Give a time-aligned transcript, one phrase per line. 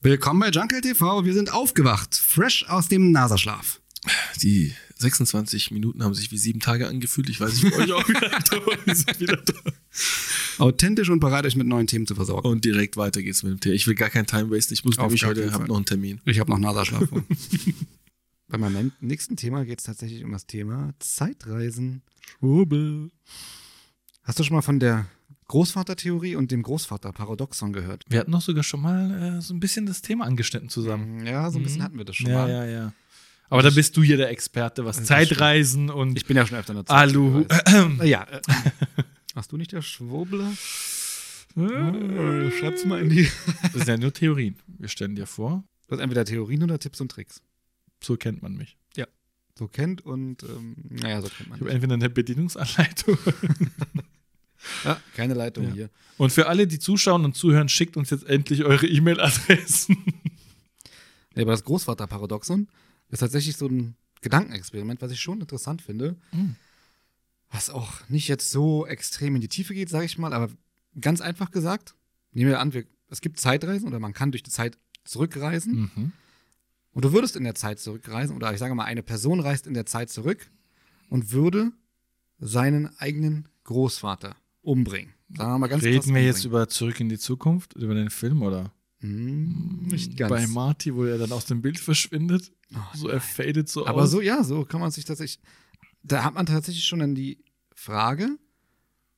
[0.00, 1.24] Willkommen bei Jungle TV.
[1.24, 3.80] Wir sind aufgewacht, fresh aus dem Naserschlaf.
[4.40, 7.28] Die 26 Minuten haben sich wie sieben Tage angefühlt.
[7.28, 9.54] Ich weiß nicht, bei euch auch wieder, aber wir sind wieder da.
[10.58, 12.48] Authentisch und bereit, euch mit neuen Themen zu versorgen.
[12.48, 13.74] Und direkt weiter geht's mit dem Thema.
[13.74, 14.72] Ich will gar kein Time waste.
[14.72, 16.20] Ich muss Auf nämlich heute, keinen habe noch einen Termin.
[16.26, 17.08] Ich habe noch Naserschlaf.
[18.46, 22.02] Bei meinem nächsten Thema geht es tatsächlich um das Thema Zeitreisen.
[22.38, 23.10] Schwurbel.
[24.22, 25.06] Hast du schon mal von der
[25.48, 28.04] Großvatertheorie und dem Großvaterparadoxon gehört?
[28.08, 31.26] Wir hatten doch sogar schon mal äh, so ein bisschen das Thema angeschnitten zusammen.
[31.26, 31.84] Ja, so ein bisschen Mhm.
[31.84, 32.50] hatten wir das schon ja, mal.
[32.50, 32.92] ja, ja.
[33.50, 36.72] Aber da bist du hier der Experte, was Zeitreisen und Ich bin ja schon öfter
[36.72, 36.96] in der Zeit.
[36.96, 37.44] Alu.
[37.48, 38.24] Äh, Ja.
[38.24, 38.40] Äh,
[39.34, 40.52] Hast du nicht der Schwurbler?
[41.56, 43.28] Äh, Schreib's mal in die.
[43.62, 44.56] Das sind ja nur Theorien.
[44.66, 47.40] Wir stellen dir vor, Du hast entweder Theorien oder Tipps und Tricks.
[48.02, 48.76] so kennt man mich.
[49.58, 51.56] So kennt und, ähm, naja, so kennt man.
[51.56, 51.74] Ich habe mich.
[51.74, 53.18] entweder eine Bedienungsanleitung.
[54.84, 55.72] Ja, keine Leitung Ja.
[55.72, 55.90] hier.
[56.16, 59.96] Und für alle, die zuschauen und zuhören, schickt uns jetzt endlich eure E-Mail-Adressen.
[61.34, 62.66] Ja, aber das Großvaterparadoxon
[63.10, 66.16] ist tatsächlich so ein Gedankenexperiment, was ich schon interessant finde.
[66.32, 66.56] Mhm.
[67.50, 70.50] Was auch nicht jetzt so extrem in die Tiefe geht, sage ich mal, aber
[71.00, 71.94] ganz einfach gesagt,
[72.32, 75.90] nehmen wir an, wir, es gibt Zeitreisen oder man kann durch die Zeit zurückreisen.
[75.94, 76.12] Mhm.
[76.90, 79.74] Und du würdest in der Zeit zurückreisen, oder ich sage mal, eine Person reist in
[79.74, 80.50] der Zeit zurück
[81.08, 81.70] und würde
[82.40, 84.34] seinen eigenen Großvater
[84.68, 85.12] umbringen.
[85.36, 88.42] Sagen wir mal ganz Reden wir jetzt über Zurück in die Zukunft, über den Film
[88.42, 88.72] oder?
[89.00, 90.30] Hm, nicht ganz.
[90.30, 92.52] Bei Marty, wo er dann aus dem Bild verschwindet.
[92.74, 94.10] Oh, So er fadet so Aber aus.
[94.10, 95.40] so, ja, so kann man sich tatsächlich.
[96.02, 97.44] Da hat man tatsächlich schon dann die
[97.74, 98.38] Frage,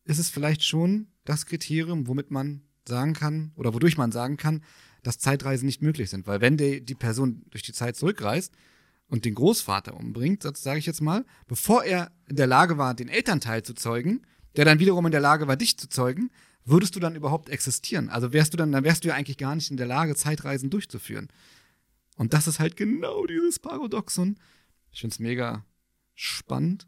[0.05, 4.63] ist es vielleicht schon das Kriterium, womit man sagen kann, oder wodurch man sagen kann,
[5.03, 6.27] dass Zeitreisen nicht möglich sind.
[6.27, 8.53] Weil wenn die, die Person durch die Zeit zurückreist
[9.07, 13.09] und den Großvater umbringt, sage ich jetzt mal, bevor er in der Lage war, den
[13.09, 14.23] Elternteil zu zeugen,
[14.57, 16.31] der dann wiederum in der Lage war, dich zu zeugen,
[16.65, 18.09] würdest du dann überhaupt existieren?
[18.09, 20.71] Also wärst du dann, dann wärst du ja eigentlich gar nicht in der Lage, Zeitreisen
[20.71, 21.29] durchzuführen.
[22.17, 24.39] Und das ist halt genau dieses Paradoxon.
[24.93, 25.65] Ich finde es mega
[26.15, 26.87] spannend.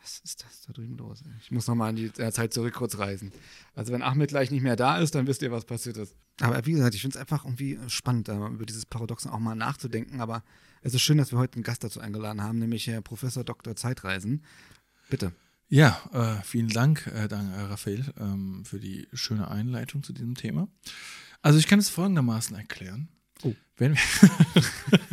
[0.00, 1.22] Was ist das da drüben los?
[1.22, 1.32] ey?
[1.40, 3.32] Ich muss nochmal in die äh, Zeit zurück kurz reisen.
[3.74, 6.14] Also wenn Ahmed gleich nicht mehr da ist, dann wisst ihr, was passiert ist.
[6.40, 10.20] Aber wie gesagt, ich finde es einfach irgendwie spannend, über dieses Paradoxon auch mal nachzudenken.
[10.20, 10.44] Aber
[10.82, 13.74] es ist schön, dass wir heute einen Gast dazu eingeladen haben, nämlich Herr Professor Dr.
[13.74, 14.44] Zeitreisen.
[15.08, 15.32] Bitte.
[15.68, 20.36] Ja, äh, vielen Dank, äh, dank, äh, Raphael, ähm, für die schöne Einleitung zu diesem
[20.36, 20.68] Thema.
[21.42, 23.08] Also ich kann es folgendermaßen erklären.
[23.42, 23.54] Oh.
[23.76, 23.96] Wenn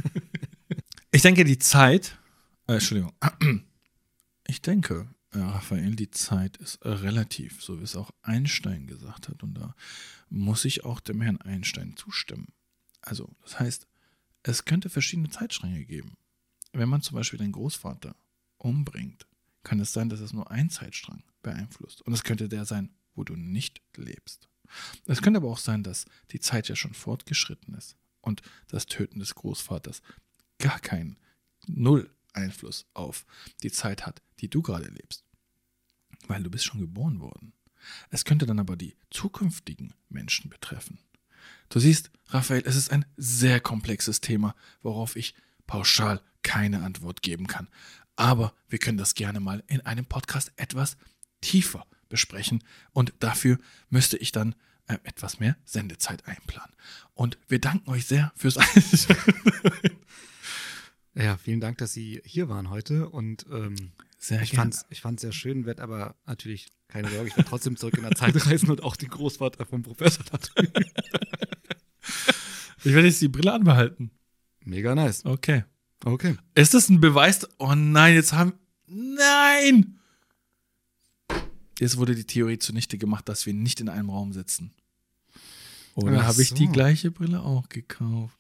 [1.11, 2.17] ich denke, die Zeit,
[2.67, 3.13] äh, Entschuldigung,
[4.47, 9.41] ich denke, äh, Raphael, die Zeit ist relativ, so wie es auch Einstein gesagt hat.
[9.41, 9.75] Und da
[10.29, 12.53] muss ich auch dem Herrn Einstein zustimmen.
[13.01, 13.87] Also, das heißt,
[14.43, 16.15] es könnte verschiedene Zeitstränge geben.
[16.73, 18.15] Wenn man zum Beispiel den Großvater
[18.57, 19.25] umbringt,
[19.63, 22.01] kann es sein, dass es nur einen Zeitstrang beeinflusst.
[22.01, 24.49] Und es könnte der sein, wo du nicht lebst.
[25.05, 29.19] Es könnte aber auch sein, dass die Zeit ja schon fortgeschritten ist und das Töten
[29.19, 30.01] des Großvaters
[30.57, 31.17] gar keinen
[31.67, 33.25] Null Einfluss auf
[33.61, 35.23] die Zeit hat, die du gerade lebst.
[36.27, 37.53] Weil du bist schon geboren worden.
[38.09, 40.99] Es könnte dann aber die zukünftigen Menschen betreffen.
[41.69, 45.35] Du siehst, Raphael, es ist ein sehr komplexes Thema, worauf ich
[45.67, 47.69] pauschal keine Antwort geben kann.
[48.15, 50.97] Aber wir können das gerne mal in einem Podcast etwas
[51.41, 53.57] tiefer besprechen und dafür
[53.89, 54.55] müsste ich dann
[54.87, 56.75] äh, etwas mehr Sendezeit einplanen.
[57.13, 58.57] Und wir danken euch sehr fürs
[61.15, 63.09] Ja, vielen Dank, dass Sie hier waren heute.
[63.09, 64.63] Und ähm, Sehr ich gerne.
[64.63, 68.03] fand's, ich fand's sehr schön, werde aber natürlich keine Sorge, ich werde trotzdem zurück in
[68.03, 70.73] der Zeit reisen und auch den Großvater vom Professor da drüben.
[72.85, 74.11] Ich werde jetzt die Brille anbehalten.
[74.65, 75.23] Mega nice.
[75.23, 75.63] Okay.
[76.05, 76.37] Okay.
[76.55, 77.47] Ist das ein Beweis?
[77.59, 78.53] Oh nein, jetzt haben.
[78.87, 79.99] Nein!
[81.79, 84.71] Jetzt wurde die Theorie zunichte gemacht, dass wir nicht in einem Raum sitzen.
[85.95, 86.55] Oder habe ich so.
[86.55, 88.37] die gleiche Brille auch gekauft?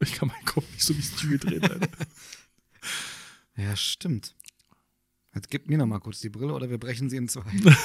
[0.00, 1.62] Ich kann meinen Kopf nicht so wie Stu drehen.
[3.58, 4.34] Ja, stimmt.
[5.34, 7.42] Jetzt gib mir noch mal kurz die Brille oder wir brechen sie in zwei.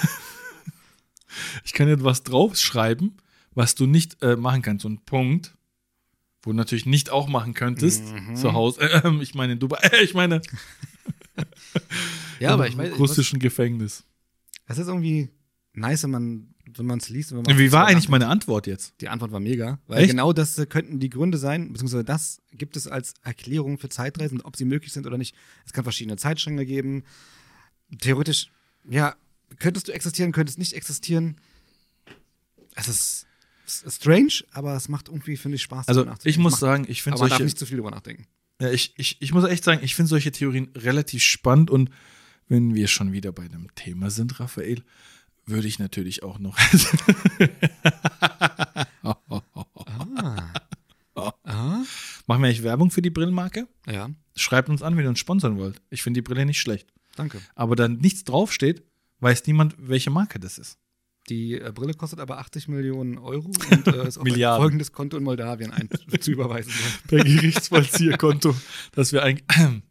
[1.64, 3.16] Ich kann etwas draufschreiben,
[3.54, 4.84] was du nicht äh, machen kannst.
[4.84, 5.56] So ein Punkt,
[6.44, 8.36] wo du natürlich nicht auch machen könntest Mhm.
[8.36, 8.82] zu Hause.
[8.82, 9.78] Äh, ich meine in Dubai.
[9.92, 10.42] Äh, ich meine
[12.40, 14.04] ja, aber ich weiß, russischen Gefängnis.
[14.68, 15.30] es ist irgendwie
[15.74, 17.34] nice, wenn man wenn man es liest.
[17.34, 18.94] man Wie war eigentlich meine Antwort jetzt?
[19.02, 20.12] Die Antwort war mega, weil Echt?
[20.12, 24.40] genau das äh, könnten die Gründe sein, beziehungsweise das gibt es als Erklärung für Zeitreisen,
[24.42, 25.36] ob sie möglich sind oder nicht.
[25.66, 27.04] Es kann verschiedene Zeitstränge geben.
[28.00, 28.52] Theoretisch,
[28.90, 29.16] ja,
[29.60, 31.36] könntest du existieren, könntest nicht existieren.
[32.76, 33.28] Es ist, es ist
[33.68, 35.88] strange, aber es macht irgendwie, finde ich, Spaß.
[35.88, 38.26] Also ich muss sagen, ich finde aber man darf solche, nicht zu viel drüber nachdenken.
[38.62, 41.90] ja, ich, ich, ich muss echt sagen, ich finde solche Theorien relativ spannend und
[42.48, 44.84] wenn wir schon wieder bei einem Thema sind, Raphael,
[45.46, 46.58] würde ich natürlich auch noch.
[51.44, 51.84] Ah,
[52.28, 53.68] Machen wir eigentlich Werbung für die Brillenmarke?
[53.86, 55.82] Ja, Schreibt uns an, wenn ihr uns sponsern wollt.
[55.90, 56.88] Ich finde die Brille nicht schlecht.
[57.16, 57.42] danke.
[57.54, 58.84] Aber da nichts draufsteht,
[59.20, 60.78] weiß niemand, welche Marke das ist.
[61.30, 65.18] Die äh, Brille kostet aber 80 Millionen Euro und äh, ist auf ein folgendes Konto
[65.18, 65.90] in Moldawien ein
[66.20, 66.74] zu überweisen.
[67.08, 68.56] Per Gerichtsvollzieherkonto,
[68.94, 69.46] dass wir eigentlich.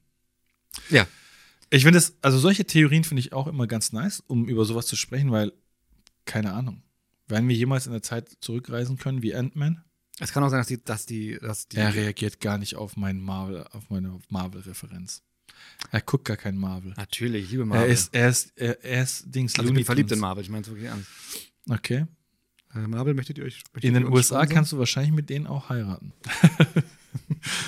[0.89, 1.07] Ja.
[1.69, 4.87] Ich finde es, also solche Theorien finde ich auch immer ganz nice, um über sowas
[4.87, 5.53] zu sprechen, weil,
[6.25, 6.83] keine Ahnung,
[7.27, 9.83] werden wir jemals in der Zeit zurückreisen können wie Ant-Man?
[10.21, 12.97] Es kann auch sein, dass die, dass die, dass die Er reagiert gar nicht auf
[12.97, 15.23] meinen Marvel, auf meine Marvel-Referenz.
[15.91, 16.93] Er guckt gar kein Marvel.
[16.97, 17.91] Natürlich, ich liebe Er Marvel.
[17.91, 20.19] ist, er ist, er, er ist Dings also ich bin Looney verliebt in.
[20.19, 21.09] Marvel, ich meine es wirklich ernst.
[21.69, 22.07] Okay.
[22.75, 24.49] Äh, Marvel möchtet ihr euch möchtet In den USA sponsern?
[24.55, 26.13] kannst du wahrscheinlich mit denen auch heiraten.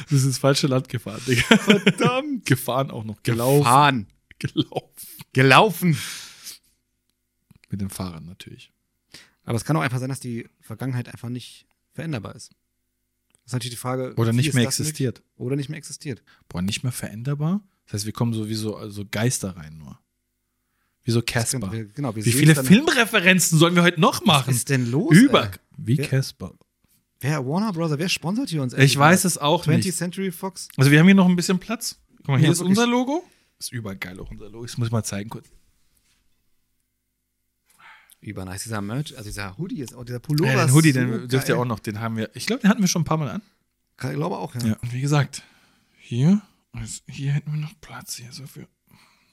[0.04, 1.56] das ist ins falsche Land gefahren, Digga.
[1.56, 2.44] Verdammt.
[2.46, 3.22] Gefahren auch noch.
[3.22, 3.62] Gelaufen.
[3.64, 4.06] Gefahren.
[4.38, 4.86] Gelaufen.
[5.32, 5.98] Gelaufen.
[7.70, 8.72] Mit dem Fahrrad natürlich.
[9.44, 12.50] Aber es kann auch einfach sein, dass die Vergangenheit einfach nicht veränderbar ist.
[13.32, 14.14] Das ist natürlich die Frage.
[14.16, 15.22] Oder nicht mehr existiert.
[15.36, 16.22] Oder nicht mehr existiert.
[16.48, 17.60] Boah, nicht mehr veränderbar.
[17.86, 19.98] Das heißt, wir kommen sowieso also Geister rein nur.
[21.04, 21.68] Wie so Casper.
[21.94, 24.54] Genau, Wie viele Filmreferenzen sollen wir heute noch Was machen?
[24.54, 25.12] ist denn los?
[25.16, 25.44] Über.
[25.46, 25.50] ey?
[25.76, 26.52] Wie Casper.
[27.20, 28.72] Wer Warner Brother, wer sponsert hier uns?
[28.74, 29.96] Ich weiß es auch 20th nicht.
[29.96, 30.68] Century Fox?
[30.76, 31.98] Also wir haben hier noch ein bisschen Platz.
[32.18, 33.24] Guck mal, hier Ja, ist unser Logo.
[33.58, 34.64] Ist überall geil auch unser Logo.
[34.66, 35.48] Das muss ich mal zeigen kurz.
[38.20, 38.62] Über nice.
[38.64, 40.52] Dieser Merch, also dieser Hoodie ist auch, dieser Pullover.
[40.52, 42.30] Ja, den Hoodie, so den dürft ihr auch noch, den haben wir.
[42.34, 43.42] Ich glaube, den hatten wir schon ein paar Mal an.
[44.00, 44.64] Ich glaube auch, ja.
[44.66, 44.76] Ja.
[44.82, 45.42] Und wie gesagt,
[45.98, 46.40] hier,
[46.72, 48.66] also hier hätten wir noch Platz hier so für.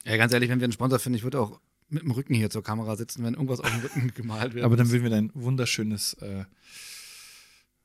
[0.04, 2.50] Ja, ganz ehrlich, wenn wir einen Sponsor finden, ich würde auch mit dem Rücken hier
[2.50, 4.64] zur Kamera sitzen, wenn irgendwas auf dem Rücken gemalt wird.
[4.64, 6.44] Aber dann würden wir dein wunderschönes äh,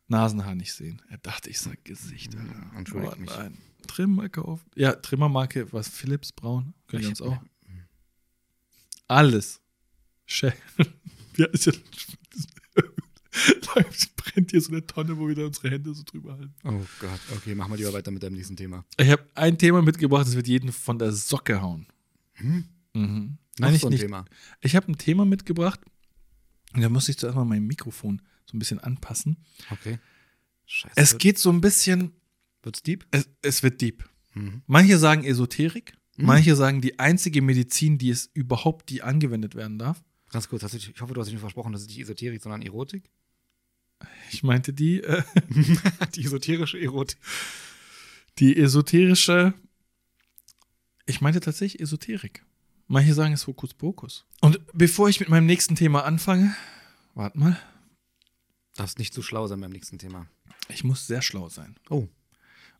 [0.07, 1.02] Nasenhaar nicht sehen.
[1.10, 2.34] Er dachte, ich sag Gesicht.
[2.34, 2.78] Ja, Alter.
[2.78, 3.30] entschuldigt Oh, mich.
[3.30, 3.57] Nein.
[3.88, 4.66] Trimmer gekauft.
[4.75, 5.90] Ja, Trimmermarke, was?
[5.90, 6.74] Philips Braun.
[6.88, 7.42] Können wir uns auch.
[9.07, 9.62] Alles.
[10.25, 10.54] Schä
[11.38, 11.74] ja, ist ja.
[13.75, 16.53] Läuft, brennt hier so eine Tonne, wo wir da unsere Hände so drüber halten.
[16.63, 18.85] Oh Gott, okay, machen wir lieber weiter mit dem nächsten Thema.
[18.97, 21.87] Ich habe ein Thema mitgebracht, das wird jeden von der Socke hauen.
[22.33, 22.65] Hm?
[22.93, 23.37] Mhm.
[23.59, 24.01] Noch Eigentlich so ein nicht.
[24.01, 24.25] Thema.
[24.61, 25.79] Ich habe ein Thema mitgebracht
[26.73, 29.37] und da muss ich zuerst mal mein Mikrofon so ein bisschen anpassen.
[29.71, 29.99] Okay.
[30.65, 30.93] Scheiße.
[30.95, 32.11] Es wird, geht so ein bisschen,
[32.63, 33.05] wird's deep?
[33.11, 34.03] es, es wird deep.
[34.33, 34.61] Mhm.
[34.67, 36.25] Manche sagen Esoterik, Mhm.
[36.27, 40.01] manche sagen die einzige Medizin, die es überhaupt, die angewendet werden darf.
[40.31, 42.41] Ganz kurz, hast du, ich hoffe, du hast dich nicht versprochen, das ist nicht Esoterik,
[42.41, 43.09] sondern Erotik.
[44.31, 45.24] Ich meinte die, äh,
[46.15, 47.18] Die esoterische Erotik.
[48.39, 49.53] die esoterische,
[51.06, 52.44] ich meinte tatsächlich Esoterik.
[52.88, 54.25] Manche sagen es Hokuspokus.
[54.42, 56.56] Und bevor ich mit meinem nächsten Thema anfange,
[57.13, 57.59] warte mal,
[58.75, 60.27] Darfst nicht zu schlau sein beim nächsten Thema.
[60.68, 61.77] ich muss sehr schlau sein.
[61.89, 62.09] Oh,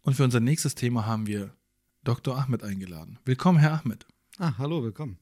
[0.02, 1.56] Und für unser nächstes Thema haben wir
[2.04, 2.38] Dr.
[2.38, 3.18] Ahmed eingeladen.
[3.24, 4.06] Willkommen, Herr Ahmed.
[4.38, 5.18] ah, hallo, willkommen.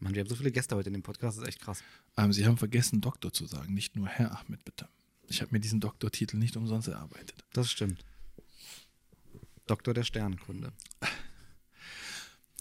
[0.00, 1.84] Mann, wir haben so viele Gäste heute in dem Podcast, das ist echt krass.
[2.16, 4.88] Ähm, Sie haben vergessen, Doktor zu sagen, nicht nur Herr Ahmed, bitte.
[5.28, 7.44] Ich habe mir diesen Doktortitel nicht umsonst erarbeitet.
[7.52, 8.04] Das stimmt.
[9.66, 10.72] Doktor der Sternkunde.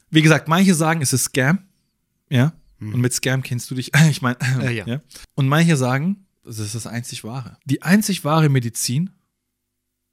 [0.10, 1.68] Wie gesagt, manche sagen, es ist Scam.
[2.30, 2.54] Ja.
[2.80, 2.96] Mhm.
[2.96, 3.92] Und mit Scam kennst du dich.
[4.10, 5.02] Ich meine, Äh, ja.
[5.36, 7.58] Und manche sagen, das ist das einzig wahre.
[7.66, 9.10] Die einzig wahre Medizin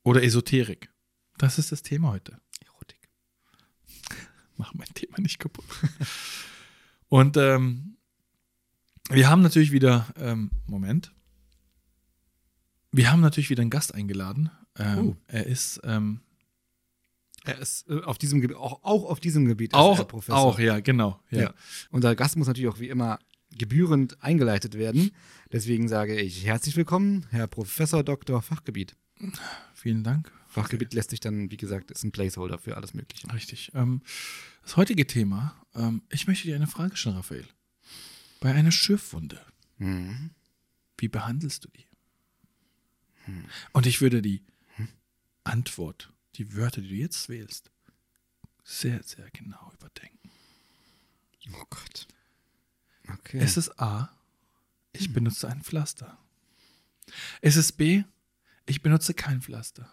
[0.03, 0.91] oder Esoterik.
[1.39, 2.41] Das ist das Thema heute.
[2.65, 3.09] Erotik.
[4.57, 5.65] Mach mein Thema nicht kaputt.
[7.09, 7.97] Und ähm,
[9.11, 11.13] wir haben natürlich wieder, ähm, Moment.
[12.97, 14.51] Wir haben natürlich wieder einen Gast eingeladen.
[14.79, 15.17] Ähm, Oh.
[15.29, 16.21] Er ist ähm,
[17.45, 20.39] Er ist äh, auf diesem Gebiet, auch, auch auf diesem Gebiet ist auch, er Professor.
[20.39, 21.21] auch, ja, genau.
[21.31, 21.41] Ja.
[21.43, 21.55] Ja.
[21.91, 23.19] Unser Gast muss natürlich auch wie immer
[23.57, 25.11] gebührend eingeleitet werden.
[25.53, 28.43] Deswegen sage ich herzlich willkommen, Herr Professor Dr.
[28.43, 28.97] Fachgebiet.
[29.75, 30.33] Vielen Dank.
[30.49, 33.33] Fachgebiet lässt sich dann, wie gesagt, ist ein Placeholder für alles Mögliche.
[33.33, 33.71] Richtig.
[33.75, 34.03] Ähm,
[34.63, 37.47] das heutige Thema, ähm, ich möchte dir eine Frage stellen, Raphael.
[38.41, 39.41] Bei einer Schürfwunde,
[39.79, 40.31] Mhm.
[40.99, 41.87] wie behandelst du die?
[43.73, 44.43] Und ich würde die
[45.45, 47.71] Antwort, die Wörter, die du jetzt wählst,
[48.65, 50.31] sehr, sehr genau überdenken.
[51.53, 52.09] Oh Gott.
[53.09, 53.39] Okay.
[53.39, 54.11] Es ist A,
[54.93, 56.19] ich benutze ein Pflaster.
[57.43, 58.05] Es ist B,
[58.67, 59.93] ich benutze kein Pflaster.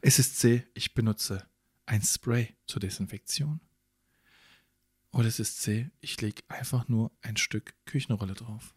[0.00, 1.46] Es ist C, ich benutze
[1.86, 3.60] ein Spray zur Desinfektion.
[5.10, 8.74] Oder es ist C, ich lege einfach nur ein Stück Küchenrolle drauf.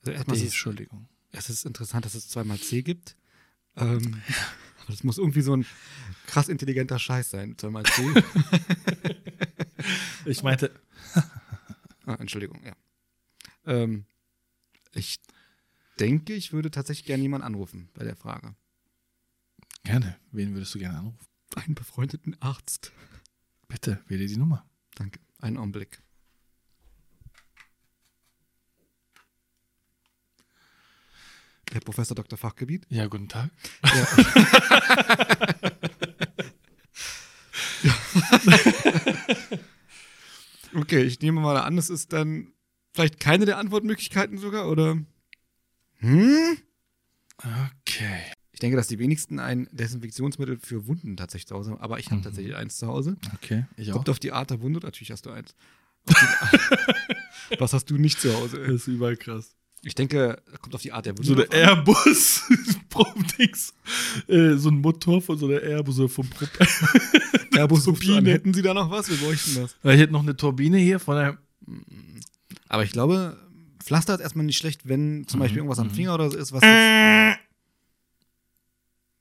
[0.00, 1.08] also erstmal D, Entschuldigung.
[1.36, 3.16] Es ist interessant, dass es zweimal C gibt.
[3.76, 4.22] Ähm,
[4.82, 5.66] aber das muss irgendwie so ein
[6.26, 7.56] krass intelligenter Scheiß sein.
[7.58, 8.02] Zweimal C.
[10.26, 10.74] Ich meinte,
[12.06, 12.74] ah, Entschuldigung, ja.
[13.66, 14.06] Ähm,
[14.94, 15.20] ich
[16.00, 18.54] denke, ich würde tatsächlich gerne jemanden anrufen bei der Frage.
[19.82, 21.18] gerne, wen würdest du gerne anrufen?
[21.56, 22.92] Einen befreundeten Arzt.
[23.68, 24.66] Bitte, wähle die Nummer.
[24.94, 25.20] Danke.
[25.40, 26.00] Einen Augenblick.
[31.72, 32.38] Herr Professor Dr.
[32.38, 32.86] Fachgebiet.
[32.88, 33.50] Ja, guten Tag.
[33.84, 34.06] Ja.
[40.74, 42.52] okay, ich nehme mal an, das ist dann
[42.92, 44.98] vielleicht keine der Antwortmöglichkeiten sogar, oder?
[45.96, 46.58] Hm?
[47.38, 48.20] Okay.
[48.52, 52.06] Ich denke, dass die wenigsten ein Desinfektionsmittel für Wunden tatsächlich zu Hause haben, aber ich
[52.06, 52.22] habe mhm.
[52.22, 53.16] tatsächlich eins zu Hause.
[53.34, 53.96] Okay, ich auch.
[53.96, 55.54] Kommt auf die Art der Wunde, natürlich hast du eins.
[57.58, 58.58] Was hast du nicht zu Hause?
[58.58, 59.56] Das ist überall krass.
[59.84, 61.26] Ich denke, kommt auf die Art der Wunde.
[61.28, 61.46] So an.
[61.50, 62.42] Airbus,
[63.38, 63.74] Dings,
[64.28, 66.70] äh, so ein Motor von so der Airbus oder vom Propeller.
[67.52, 67.84] Airbus.
[67.84, 68.30] Turbine.
[68.30, 69.10] Hätten sie da noch was?
[69.10, 69.76] Wir bräuchten das.
[69.82, 71.38] Ich hätte noch eine Turbine hier von der.
[72.68, 73.36] Aber ich glaube,
[73.78, 75.94] Pflaster ist erstmal nicht schlecht, wenn zum Mhm, Beispiel irgendwas am mhm.
[75.94, 77.40] Finger oder so ist, was jetzt,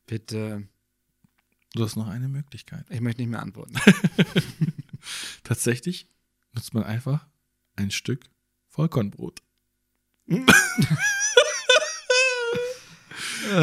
[0.08, 0.68] bitte,
[1.76, 2.86] Du hast noch eine Möglichkeit.
[2.90, 3.74] ich möchte nicht mehr antworten.
[5.44, 6.08] Tatsächlich
[6.54, 7.26] nutzt man einfach
[7.76, 8.26] ein Stück
[8.70, 9.42] Vollkornbrot.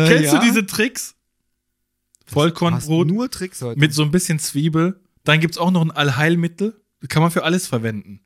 [0.06, 1.14] Kennst du diese Tricks?
[2.26, 3.80] Vollkornbrot Nur Tricks heute.
[3.80, 5.00] mit so ein bisschen Zwiebel.
[5.24, 6.80] Dann gibt es auch noch ein Allheilmittel.
[7.08, 8.20] Kann man für alles verwenden.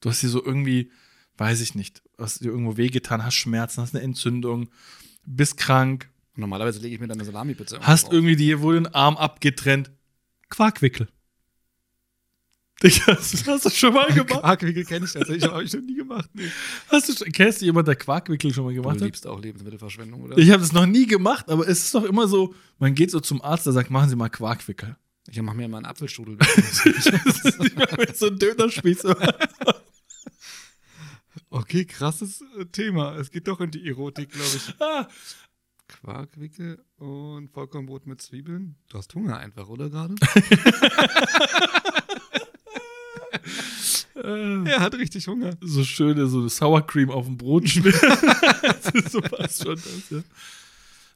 [0.00, 0.90] Du hast hier so irgendwie,
[1.36, 4.70] weiß ich nicht, hast dir irgendwo wehgetan, hast Schmerzen, hast eine Entzündung,
[5.24, 8.12] bist krank, Normalerweise lege ich mir dann eine Salami-Pizza hast drauf.
[8.12, 9.92] irgendwie dir wohl den Arm abgetrennt.
[10.50, 11.08] Quarkwickel.
[12.84, 14.28] Digga, das hast du schon mal gemacht?
[14.42, 16.28] Quarkwickel kenne ich tatsächlich, habe ich noch nie gemacht.
[16.34, 16.50] Nee.
[16.88, 19.06] Hast du schon, kennst du jemanden, der Quarkwickel schon mal gemacht Du hat?
[19.06, 20.36] liebst auch Lebensmittelverschwendung, oder?
[20.38, 23.20] Ich habe das noch nie gemacht, aber es ist doch immer so, man geht so
[23.20, 24.96] zum Arzt, der sagt, machen Sie mal Quarkwickel.
[25.30, 26.36] Ich mache mir immer einen Apfelstrudel.
[26.36, 29.04] nicht mal mit so ein Dönerspieß.
[31.50, 33.16] okay, krasses äh, Thema.
[33.16, 34.74] Es geht doch in die Erotik, glaube ich.
[34.80, 35.08] Ah,
[35.88, 38.76] Quarkwickel und Vollkornbrot mit Zwiebeln.
[38.90, 40.14] Du hast Hunger einfach, oder gerade?
[44.24, 45.56] äh, er hat richtig Hunger.
[45.60, 47.98] so schöne, so Sour Cream auf dem Brot schmieren.
[48.62, 50.22] das ist so fast schon das, ja.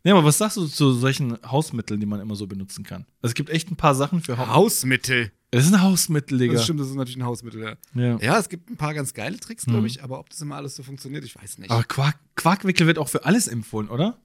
[0.05, 3.05] Nee, aber was sagst du zu solchen Hausmitteln, die man immer so benutzen kann?
[3.21, 4.49] Also es gibt echt ein paar Sachen für Haus.
[4.49, 5.33] Hausmittel.
[5.51, 6.53] Es ist ein Hausmittel, Digga.
[6.55, 7.77] Das stimmt, das ist natürlich ein Hausmittel, ja.
[7.95, 8.19] Ja.
[8.21, 9.87] Ja, es gibt ein paar ganz geile Tricks, glaube Mhm.
[9.87, 11.71] ich, aber ob das immer alles so funktioniert, ich weiß nicht.
[11.71, 14.19] Aber Quark, Quarkwickel wird auch für alles empfohlen, oder?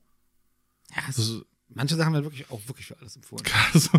[0.95, 3.43] ja, Das ist, manche Sachen werden wirklich auch wirklich für alles empfohlen.
[3.73, 3.89] so,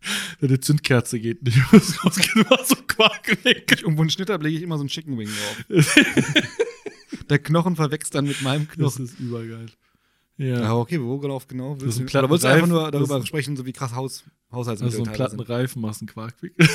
[0.40, 1.58] deine Zündkerze geht nicht.
[1.72, 3.64] Was rausgeht, war so Quarkwickel.
[3.76, 5.94] Ich irgendwo einen Schnitt habe, lege ich immer so einen Chicken Wing drauf.
[7.30, 9.04] Der Knochen verwächst dann mit meinem Das Knochen.
[9.04, 9.66] ist übergeil.
[10.36, 10.74] Ja, Ja.
[10.76, 12.18] okay, worauf genau Das willst ist ein du?
[12.18, 15.02] Oder wolltest du einfach nur darüber das- sprechen, so wie krass Haus, Also Haushaltsmittel so
[15.04, 15.40] einen platten?
[15.40, 16.66] Reifen machst einen Quarkwickel.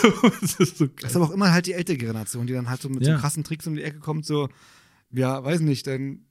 [0.42, 1.10] das ist so Das geil.
[1.10, 3.16] ist aber auch immer halt die ältere Generation, die dann halt so mit Ja.
[3.16, 4.50] so krassen Tricks um die Ecke kommt, so,
[5.12, 6.26] ja, weiß nicht, dann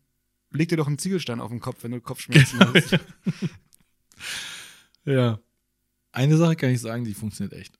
[0.50, 2.99] leg dir doch einen Ziegelstein auf den Kopf, wenn du Kopfschmerzen hast.
[5.04, 5.38] Ja.
[6.12, 7.78] Eine Sache kann ich sagen, die funktioniert echt.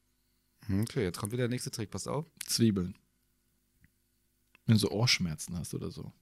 [0.69, 2.27] Okay, jetzt kommt wieder der nächste Trick, pass auf.
[2.47, 2.97] Zwiebeln.
[4.67, 6.13] Wenn du so Ohrschmerzen hast oder so.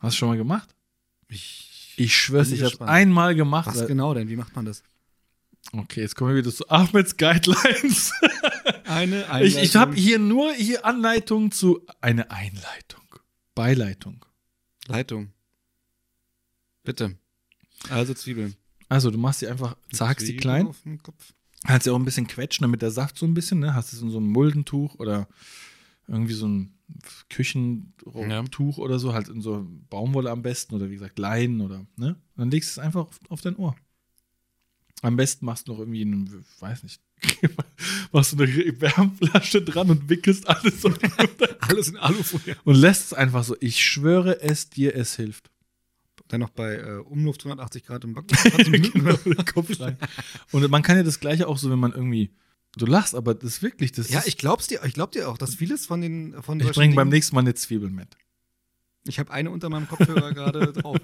[0.00, 0.74] Hast du schon mal gemacht?
[1.28, 3.66] Ich, Ich schwör's, ich hab's einmal gemacht.
[3.68, 4.28] was genau denn?
[4.28, 4.82] Wie macht man das?
[5.72, 8.12] Okay, jetzt kommen wir wieder zu Ahmeds Guidelines.
[8.84, 13.02] Eine ich ich habe hier nur hier Anleitung zu eine Einleitung.
[13.54, 14.24] Beileitung.
[14.86, 15.32] Leitung.
[16.84, 17.16] Bitte.
[17.90, 18.54] Also Zwiebeln.
[18.88, 21.32] Also, du machst die einfach, zagst die klein, Auf den Kopf.
[21.64, 23.74] kannst sie auch ein bisschen quetschen, damit der Saft so ein bisschen, ne?
[23.74, 25.28] Hast es in so einem Muldentuch oder
[26.08, 26.72] irgendwie so ein
[27.28, 32.10] Küchentuch oder so, halt in so Baumwolle am besten oder wie gesagt Leinen oder, ne?
[32.10, 33.74] Und dann legst du es einfach auf, auf dein Ohr.
[35.02, 37.00] Am besten machst du noch irgendwie einen, weiß nicht,
[38.12, 40.90] machst du eine Wärmflasche dran und wickelst alles so
[41.60, 42.56] Alles in Alufolie.
[42.64, 43.56] und lässt es einfach so.
[43.60, 45.50] Ich schwöre es dir, es hilft.
[46.28, 48.28] Dann noch bei äh, Umluft 180 Grad im Backen.
[48.36, 49.02] 20 Minuten.
[49.02, 49.92] Genau.
[50.52, 52.32] Und man kann ja das gleiche auch so, wenn man irgendwie,
[52.76, 55.38] du lachst, aber das ist wirklich, das Ja, ich glaub's dir, ich glaub dir auch,
[55.38, 58.16] dass vieles von den von ich bringe beim nächsten Mal eine Zwiebel mit.
[59.06, 60.98] Ich habe eine unter meinem Kopfhörer gerade drauf.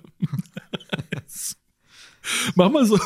[2.54, 2.96] Mach mal so.
[2.96, 3.00] Äh,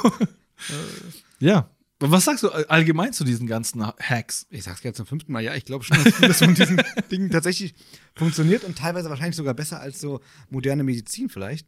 [1.39, 1.71] Ja.
[1.99, 4.47] Was sagst du allgemein zu diesen ganzen Hacks?
[4.51, 7.31] ich sag's jetzt zum fünften Mal, ja, ich glaube schon, dass vieles von diesen Dingen
[7.31, 7.75] tatsächlich
[8.15, 10.21] funktioniert und teilweise wahrscheinlich sogar besser als so
[10.51, 11.67] moderne Medizin vielleicht.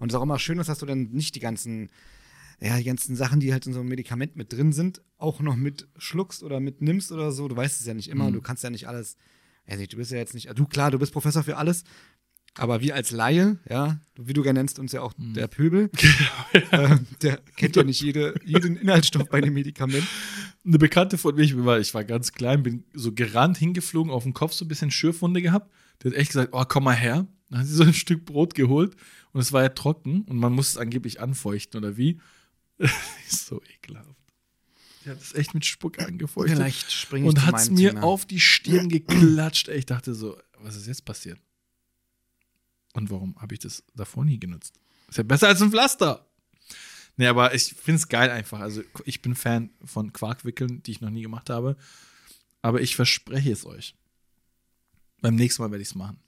[0.00, 1.90] Und es ist auch immer schön, ist, dass du dann nicht die ganzen,
[2.60, 5.54] ja, die ganzen Sachen, die halt in so einem Medikament mit drin sind, auch noch
[5.56, 7.46] mit schluckst oder mitnimmst oder so.
[7.46, 8.34] Du weißt es ja nicht immer, Mhm.
[8.34, 9.16] du kannst ja nicht alles,
[9.68, 11.84] nicht, du bist ja jetzt nicht, du klar, du bist Professor für alles,
[12.54, 15.34] aber wir als Laie, ja, wie du gerne nennst uns ja auch Mhm.
[15.34, 15.90] der Pöbel,
[16.72, 20.04] äh, der kennt ja nicht jede, jeden Inhaltsstoff bei dem Medikament.
[20.66, 24.24] Eine Bekannte von mir, ich war, ich war ganz klein, bin so gerannt, hingeflogen, auf
[24.24, 25.70] dem Kopf so ein bisschen Schürfwunde gehabt.
[26.02, 27.26] Die hat echt gesagt, oh, komm mal her.
[27.50, 28.96] Dann hat sie so ein Stück Brot geholt
[29.32, 32.20] und es war ja trocken und man muss es angeblich anfeuchten oder wie.
[33.28, 34.08] ist so ekelhaft.
[35.04, 36.56] Die hat es echt mit Spuck angefeuchtet.
[36.56, 38.02] Vielleicht springe ich und hat es mir Thema.
[38.02, 39.68] auf die Stirn geklatscht.
[39.68, 41.40] Ey, Ich dachte so, was ist jetzt passiert?
[42.92, 44.78] Und warum habe ich das davor nie genutzt?
[45.08, 46.26] Ist ja besser als ein Pflaster.
[47.16, 48.60] Nee, aber ich finde es geil einfach.
[48.60, 51.76] Also ich bin Fan von Quarkwickeln, die ich noch nie gemacht habe.
[52.62, 53.94] Aber ich verspreche es euch.
[55.20, 56.18] Beim nächsten Mal werde ich es machen.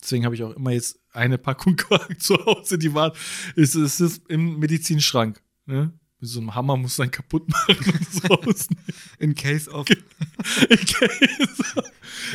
[0.00, 3.12] Deswegen habe ich auch immer jetzt eine Packung Quark zu Hause, die war,
[3.56, 5.42] es ist, ist im Medizinschrank.
[5.66, 5.92] Ne?
[6.20, 7.76] Mit so einem Hammer muss dann kaputt machen.
[9.18, 9.86] In case of.
[9.90, 11.64] In case,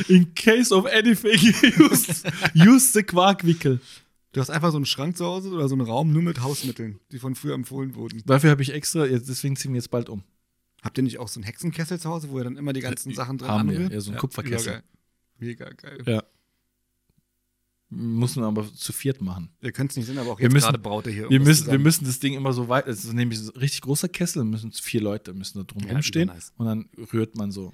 [0.08, 1.38] in case of anything,
[1.78, 2.22] use,
[2.54, 3.80] use the Quarkwickel.
[4.32, 6.98] Du hast einfach so einen Schrank zu Hause oder so einen Raum nur mit Hausmitteln,
[7.12, 8.22] die von früher empfohlen wurden.
[8.26, 10.24] Dafür habe ich extra, deswegen ziehen wir jetzt bald um.
[10.82, 13.12] Habt ihr nicht auch so einen Hexenkessel zu Hause, wo ihr dann immer die ganzen
[13.12, 13.92] Äh, Sachen drin haben wir, anrührt?
[13.92, 14.82] ja, so einen Kupferkessel.
[15.38, 15.92] Mega geil.
[15.96, 16.14] Mega geil.
[16.14, 16.24] Ja.
[17.96, 19.50] Muss man aber zu viert machen.
[19.60, 21.40] Ihr könnt es nicht sehen, aber auch Wir jetzt müssen- gerade braut ihr hier Wir
[21.40, 24.44] müssen, wir müssen das Ding immer so weit, es ist nämlich ein richtig großer Kessel,
[24.44, 27.72] müssen vier Leute müssen da drum Ja, rumstehen und dann rührt man so.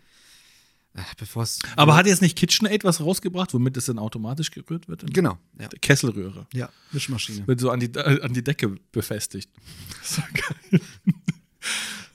[1.19, 1.61] Bevor es.
[1.77, 5.05] Aber hat jetzt nicht KitchenAid was rausgebracht, womit es dann automatisch gerührt wird?
[5.15, 5.69] Genau, ja.
[5.81, 6.49] Kesselröhre.
[6.53, 7.47] Ja, Mischmaschine.
[7.47, 9.49] Wird so an die, äh, an die Decke befestigt.
[10.03, 10.81] Das war geil.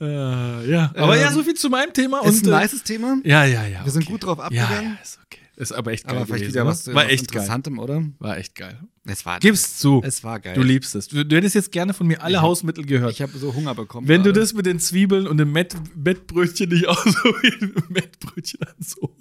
[0.00, 2.20] äh, ja, aber Ähm, ja, so viel zu meinem Thema.
[2.26, 3.16] ist ein äh, nices Thema.
[3.24, 3.82] Ja, ja, ja.
[3.84, 4.12] Wir sind okay.
[4.12, 4.92] gut drauf Ja, abgegangen.
[4.96, 5.25] ja, ist okay.
[5.56, 6.16] Ist aber echt geil.
[6.16, 6.70] Aber vielleicht gewesen, wieder oder?
[6.70, 7.42] was, War was echt geil.
[7.42, 8.04] Interessantem, oder?
[8.18, 8.78] War echt geil.
[9.04, 9.40] Es war.
[9.40, 10.02] Gib's zu.
[10.04, 10.54] Es war geil.
[10.54, 11.08] Du liebst es.
[11.08, 13.12] Du, du hättest jetzt gerne von mir alle Ich Hausmittel gehört.
[13.12, 14.06] Ich habe so Hunger bekommen.
[14.06, 14.40] Wenn du gerade.
[14.40, 17.10] das mit den Zwiebeln und dem Met Mettbrötchen nicht auch so
[17.42, 19.16] wie Mettbrötchen an so.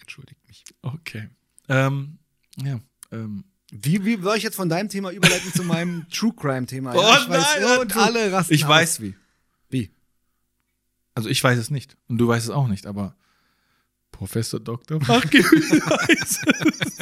[0.00, 0.64] Entschuldigt mich.
[0.82, 1.28] Okay.
[1.68, 2.18] Ähm,
[2.62, 2.80] ja.
[3.10, 3.44] Ähm.
[3.70, 6.94] Wie, wie soll ich jetzt von deinem Thema überleiten zu meinem True Crime-Thema?
[6.94, 8.70] Oh ich weiß, nein, und du- alle rasten Ich aus.
[8.70, 9.14] weiß wie.
[9.70, 9.90] Wie?
[11.14, 11.96] Also ich weiß es nicht.
[12.08, 13.16] Und du weißt es auch nicht, aber
[14.22, 15.00] Professor Dr.
[15.00, 15.42] Fachgebiet
[15.84, 16.98] weiß es.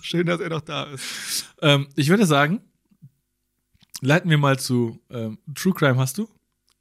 [0.00, 1.44] Schön, dass er noch da ist.
[1.60, 2.62] ähm, Ich würde sagen,
[4.00, 6.26] leiten wir mal zu ähm, True Crime, hast du?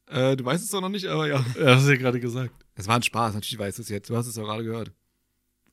[0.06, 1.46] Äh, du weißt es doch noch nicht, aber ja.
[1.60, 2.54] Ja, hast du ja gerade gesagt.
[2.76, 4.10] Es war ein Spaß, natürlich weißt du es jetzt.
[4.10, 4.94] Du hast es ja gerade gehört.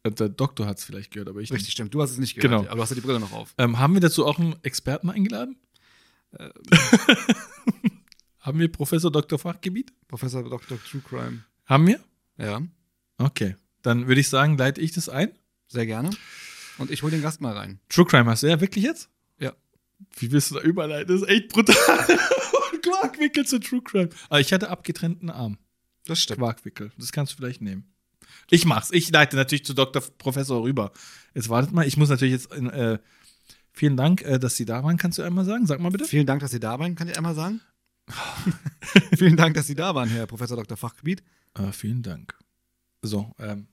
[0.03, 1.95] Äh, Der Doktor hat es vielleicht gehört, aber ich Richtig, stimmt.
[1.95, 2.51] Du hast es nicht gehört.
[2.51, 2.67] Genau.
[2.67, 3.55] Aber du hast ja die Brille noch auf.
[3.57, 5.55] Ähm, haben wir dazu auch einen Experten eingeladen?
[6.41, 6.51] Ähm.
[8.41, 9.39] haben wir Professor Dr.
[9.39, 9.93] Fachgebiet?
[10.09, 10.77] Professor Dr.
[10.91, 11.45] True Crime.
[11.67, 12.01] Haben wir?
[12.37, 12.61] Ja,
[13.19, 13.57] Okay.
[13.83, 15.31] Dann würde ich sagen, leite ich das ein.
[15.69, 16.11] sehr gerne.
[16.79, 17.81] Und ich hole den Gast mal rein.
[17.89, 19.09] True Crime hast du ja wirklich jetzt?
[19.39, 19.53] Ja.
[20.19, 21.13] Wie willst du da überleiten?
[21.15, 21.75] Das ist echt brutal.
[22.83, 24.11] Quarkwickel zu True Crime.
[24.29, 25.59] Aber ich hatte abgetrennten Arm.
[26.07, 26.41] Das stimmt.
[26.41, 26.93] Quarkwickel.
[26.99, 27.93] Das kannst du vielleicht nehmen.
[28.51, 28.91] Ich mach's.
[28.93, 30.03] Ich leite natürlich zu Dr.
[30.19, 30.93] Professor rüber.
[31.35, 31.87] Jetzt wartet mal.
[31.87, 32.53] Ich muss natürlich jetzt.
[32.53, 32.99] Äh,
[33.73, 34.97] vielen Dank, äh, dass Sie da waren.
[34.97, 35.67] Kannst du einmal sagen?
[35.67, 36.05] Sag mal bitte.
[36.05, 37.61] Vielen Dank, dass Sie da waren, kann ich einmal sagen.
[39.17, 40.77] Vielen Dank, dass Sie da waren, Herr Professor Dr.
[40.77, 41.23] Fachgebiet.
[41.55, 42.37] Äh, vielen Dank.
[43.07, 43.67] So, ähm,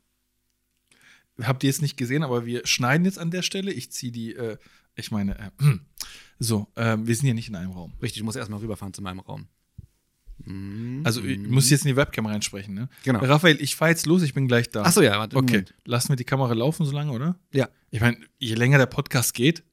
[1.41, 3.71] habt ihr jetzt nicht gesehen, aber wir schneiden jetzt an der Stelle.
[3.71, 4.57] Ich ziehe die, äh,
[4.95, 5.49] ich meine, äh,
[6.39, 7.93] so, ähm, wir sind hier nicht in einem Raum.
[8.01, 9.47] Richtig, ich muss erstmal rüberfahren zu meinem Raum.
[10.43, 11.01] Mhm.
[11.05, 12.89] Also, ich muss jetzt in die Webcam reinsprechen, ne?
[13.03, 13.19] Genau.
[13.19, 14.83] Raphael, ich fahre jetzt los, ich bin gleich da.
[14.83, 15.37] Achso, ja, warte.
[15.37, 17.39] Okay, lassen wir die Kamera laufen so lange, oder?
[17.53, 17.69] Ja.
[17.89, 19.63] Ich meine, je länger der Podcast geht,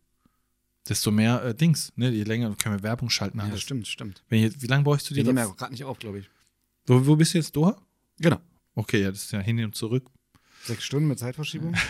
[0.88, 2.10] desto mehr äh, Dings, ne?
[2.10, 3.38] Je länger können wir Werbung schalten.
[3.38, 3.62] Ja, alles.
[3.62, 4.22] stimmt, stimmt.
[4.28, 5.48] Wenn ich, wie lange brauchst du Die dir das?
[5.48, 6.30] ja gerade nicht auf, glaube ich.
[6.86, 7.76] Wo, wo bist du jetzt, Doha?
[8.20, 8.40] Genau.
[8.78, 10.08] Okay, ja, das ist ja hin und zurück.
[10.62, 11.74] Sechs Stunden mit Zeitverschiebung.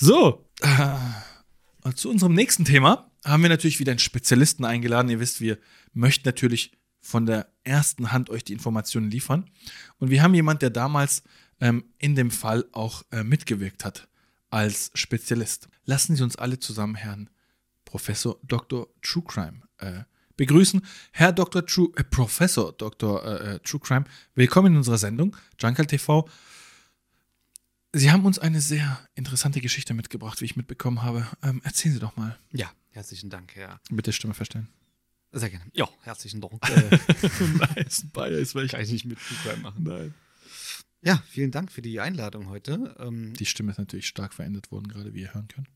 [0.00, 5.08] So, äh, zu unserem nächsten Thema haben wir natürlich wieder einen Spezialisten eingeladen.
[5.08, 5.58] Ihr wisst, wir
[5.92, 9.50] möchten natürlich von der ersten Hand euch die Informationen liefern.
[9.98, 11.24] Und wir haben jemanden, der damals
[11.60, 14.06] ähm, in dem Fall auch äh, mitgewirkt hat
[14.50, 15.68] als Spezialist.
[15.84, 17.28] Lassen Sie uns alle zusammen Herrn
[17.84, 18.86] Professor Dr.
[19.02, 20.04] True Crime äh,
[20.42, 20.80] begrüßen.
[21.12, 21.66] Herr Dr.
[21.66, 23.22] True, äh, Professor Dr.
[23.24, 26.26] Äh, äh, True Crime, willkommen in unserer Sendung, Junkal TV.
[27.92, 31.26] Sie haben uns eine sehr interessante Geschichte mitgebracht, wie ich mitbekommen habe.
[31.42, 32.38] Ähm, erzählen Sie doch mal.
[32.52, 33.80] ja, herzlichen Dank, Herr.
[33.90, 34.68] Bitte Stimme verstellen.
[35.32, 35.66] Sehr gerne.
[35.74, 36.54] Ja, herzlichen Dank.
[36.70, 37.84] Äh,
[38.30, 38.70] nice, welch.
[38.72, 39.82] kann ich nicht mit True Crime machen.
[39.82, 40.14] Nein.
[41.02, 42.94] Ja, vielen Dank für die Einladung heute.
[42.98, 45.68] Ähm, Die Stimme ist natürlich stark verändert worden, gerade wie ihr hören könnt.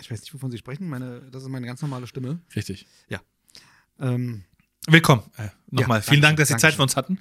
[0.00, 0.88] ich weiß nicht, wovon Sie sprechen.
[0.88, 2.40] Meine, das ist meine ganz normale Stimme.
[2.54, 2.86] Richtig.
[4.00, 4.44] Ähm,
[4.86, 5.22] Willkommen.
[5.36, 6.00] Äh, Nochmal.
[6.00, 7.18] Ja, Vielen Dank, dass Sie Zeit für uns hatten.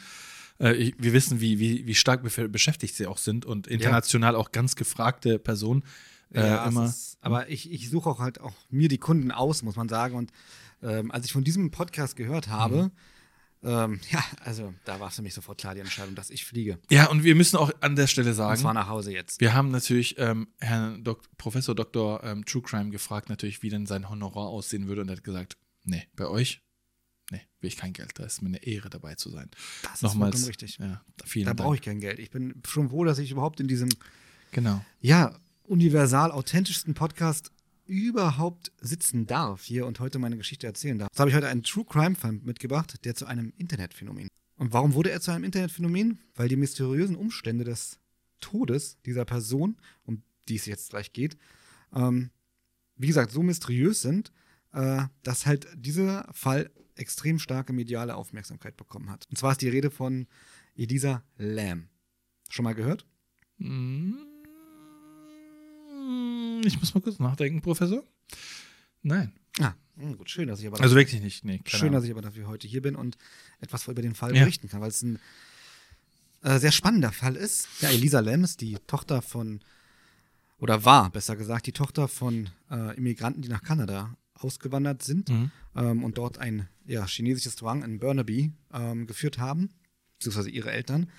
[0.60, 4.52] Äh, ich, wir wissen, wie, wie, wie stark beschäftigt Sie auch sind und international auch
[4.52, 5.84] ganz gefragte Personen.
[6.34, 6.86] Äh, ja, immer.
[6.86, 10.16] Ist, aber ich, ich suche auch halt auch mir die Kunden aus, muss man sagen.
[10.16, 10.32] Und
[10.82, 12.92] ähm, als ich von diesem Podcast gehört habe,
[13.64, 16.80] ähm, ja, also da war für mich sofort klar die Entscheidung, dass ich fliege.
[16.90, 19.40] Ja, und wir müssen auch an der Stelle Und zwar sagen, nach Hause jetzt.
[19.42, 22.24] wir haben natürlich ähm, Herrn Dok Professor Dr.
[22.24, 25.02] Ähm, True Crime gefragt, natürlich, wie denn sein Honorar aussehen würde.
[25.02, 26.62] Und er hat gesagt, nee, bei euch,
[27.34, 28.12] nee, will ich kein Geld.
[28.16, 29.50] Da ist mir eine Ehre, dabei zu sein.
[29.84, 30.36] Das ist Nochmals.
[30.36, 30.78] vollkommen richtig.
[30.78, 32.20] Ja, vielen Da brauche ich kein Geld.
[32.20, 33.90] Ich bin schon froh, dass ich überhaupt in diesem,
[34.52, 34.84] Genau.
[35.02, 37.52] ja, universal authentischsten Podcast
[37.86, 41.10] überhaupt sitzen darf hier und heute meine Geschichte erzählen darf.
[41.14, 44.30] So habe ich heute einen True Crime Fall mitgebracht, der zu einem Internetphänomen.
[44.56, 46.20] Und warum wurde er zu einem Internetphänomen?
[46.36, 48.00] Weil die mysteriösen Umstände des
[48.40, 51.38] Todes dieser Person, um die es jetzt gleich geht,
[51.94, 52.30] ähm,
[52.96, 54.32] wie gesagt, so mysteriös sind,
[54.74, 59.28] äh, dass halt dieser Fall extrem starke mediale Aufmerksamkeit bekommen hat.
[59.30, 60.28] Und zwar ist die Rede von
[60.76, 61.90] Elisa Lam.
[62.50, 63.06] Schon mal gehört?
[63.58, 64.14] Mm,
[66.66, 68.04] Ich muss mal kurz nachdenken, Professor.
[69.02, 69.34] Nein.
[69.60, 71.44] Ah, hm, gut, schön, dass ich aber Also wirklich nicht.
[71.46, 71.94] Nee, Schön, Ahnung.
[71.94, 73.18] dass ich aber dafür heute hier bin und
[73.60, 74.44] etwas über den Fall Ja.
[74.44, 75.20] berichten kann, weil es ein
[76.42, 77.68] äh, sehr spannender Fall ist.
[77.82, 79.62] Ja, Elisa Lam ist die Tochter von,
[80.58, 85.52] oder war besser gesagt, die Tochter von äh, Immigranten, die nach Kanada ausgewandert sind Mhm.
[85.76, 89.70] ähm, und dort ein ja, chinesisches Restaurant in Burnaby ähm, geführt haben,
[90.18, 91.10] beziehungsweise ihre Eltern.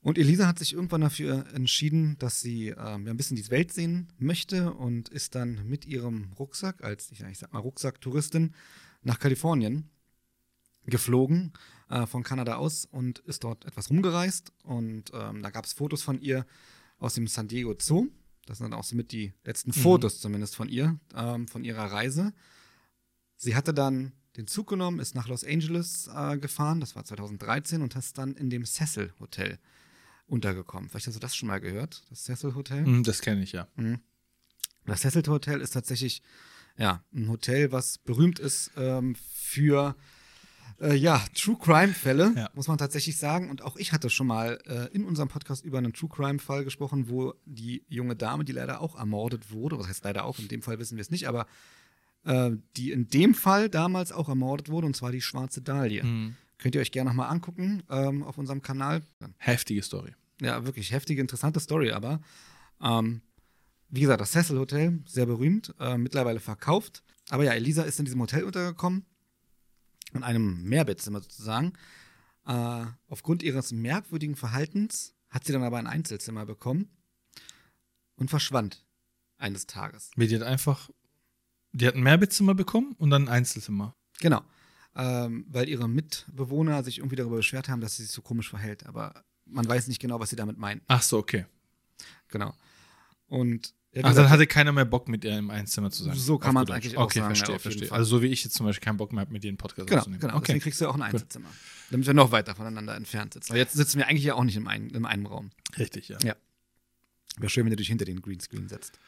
[0.00, 4.08] Und Elisa hat sich irgendwann dafür entschieden, dass sie ähm, ein bisschen die Welt sehen
[4.18, 8.54] möchte und ist dann mit ihrem Rucksack, als ich, ich sag mal Rucksack-Touristin,
[9.02, 9.90] nach Kalifornien
[10.84, 11.52] geflogen
[11.90, 14.52] äh, von Kanada aus und ist dort etwas rumgereist.
[14.62, 16.46] Und ähm, da gab es Fotos von ihr
[16.98, 18.08] aus dem San Diego Zoo.
[18.46, 22.32] Das sind dann auch somit die letzten Fotos zumindest von ihr, ähm, von ihrer Reise.
[23.36, 27.82] Sie hatte dann den Zug genommen, ist nach Los Angeles äh, gefahren, das war 2013,
[27.82, 29.58] und ist dann in dem Cecil Hotel
[30.26, 30.88] untergekommen.
[30.88, 32.86] Vielleicht hast du das schon mal gehört, das Cecil Hotel.
[32.86, 33.68] Mhm, Das kenne ich ja.
[34.84, 36.22] Das Cecil Hotel ist tatsächlich
[36.78, 39.96] ja, ein Hotel, was berühmt ist ähm, für
[40.80, 42.50] äh, ja, True Crime-Fälle, Ja.
[42.54, 43.50] muss man tatsächlich sagen.
[43.50, 47.08] Und auch ich hatte schon mal äh, in unserem Podcast über einen True Crime-Fall gesprochen,
[47.08, 50.62] wo die junge Dame, die leider auch ermordet wurde, was heißt leider auch, in dem
[50.62, 51.46] Fall wissen wir es nicht, aber
[52.24, 56.04] äh, die in dem Fall damals auch ermordet wurde, und zwar die schwarze Dahlia.
[56.04, 56.34] Mhm.
[56.58, 59.02] Könnt ihr euch gerne nochmal angucken ähm, auf unserem Kanal.
[59.38, 60.12] Heftige Story.
[60.40, 62.20] Ja, wirklich heftige, interessante Story, aber
[62.82, 63.20] ähm,
[63.88, 67.02] wie gesagt, das Cecil Hotel, sehr berühmt, äh, mittlerweile verkauft.
[67.30, 69.04] Aber ja, Elisa ist in diesem Hotel untergekommen,
[70.12, 71.72] in einem Mehrbettzimmer sozusagen.
[72.46, 76.88] Äh, aufgrund ihres merkwürdigen Verhaltens hat sie dann aber ein Einzelzimmer bekommen
[78.16, 78.84] und verschwand
[79.38, 80.10] eines Tages.
[80.16, 80.90] Die hat einfach,
[81.72, 83.94] die hat ein Mehrbettzimmer bekommen und dann ein Einzelzimmer.
[84.20, 84.42] Genau.
[84.94, 88.86] Ähm, weil ihre Mitbewohner sich irgendwie darüber beschwert haben, dass sie sich so komisch verhält.
[88.86, 90.80] Aber man weiß nicht genau, was sie damit meinen.
[90.88, 91.44] Ach so, okay.
[92.28, 92.54] Genau.
[93.28, 96.14] Und ja, Ach, dann hatte keiner mehr Bock, mit ihr im Einzimmer zu sein.
[96.14, 97.92] So kann man's gut eigentlich auch okay, sagen, ja, verstehe, jeden verstehe.
[97.92, 99.88] Also so wie ich jetzt zum Beispiel keinen Bock mehr habe, mit dir einen Podcast
[99.88, 100.20] Genau, aufzunehmen.
[100.20, 100.38] genau.
[100.38, 101.48] Deswegen Okay, kriegst du auch ein Einzelzimmer.
[101.90, 103.50] Damit wir noch weiter voneinander entfernt sitzen.
[103.50, 105.50] Weil jetzt sitzen wir eigentlich ja auch nicht in einem, in einem Raum.
[105.78, 106.18] richtig, ja.
[106.22, 106.36] Ja.
[107.38, 108.98] Wäre schön, wenn du dich hinter den Greenscreen setzt.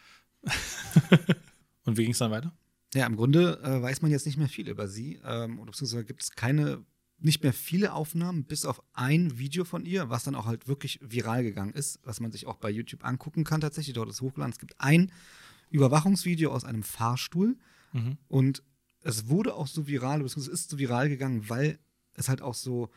[1.84, 2.52] Und wie ging es dann weiter?
[2.94, 5.20] Ja, im Grunde äh, weiß man jetzt nicht mehr viel über sie.
[5.24, 6.84] Ähm, oder beziehungsweise gibt es keine,
[7.20, 11.00] nicht mehr viele Aufnahmen, bis auf ein Video von ihr, was dann auch halt wirklich
[11.02, 13.94] viral gegangen ist, was man sich auch bei YouTube angucken kann tatsächlich.
[13.94, 14.52] Dort ist hochgeladen.
[14.52, 15.10] Es gibt ein
[15.70, 17.56] Überwachungsvideo aus einem Fahrstuhl.
[17.92, 18.18] Mhm.
[18.28, 18.62] Und
[19.02, 21.78] es wurde auch so viral, beziehungsweise es ist so viral gegangen, weil
[22.14, 22.90] es halt auch so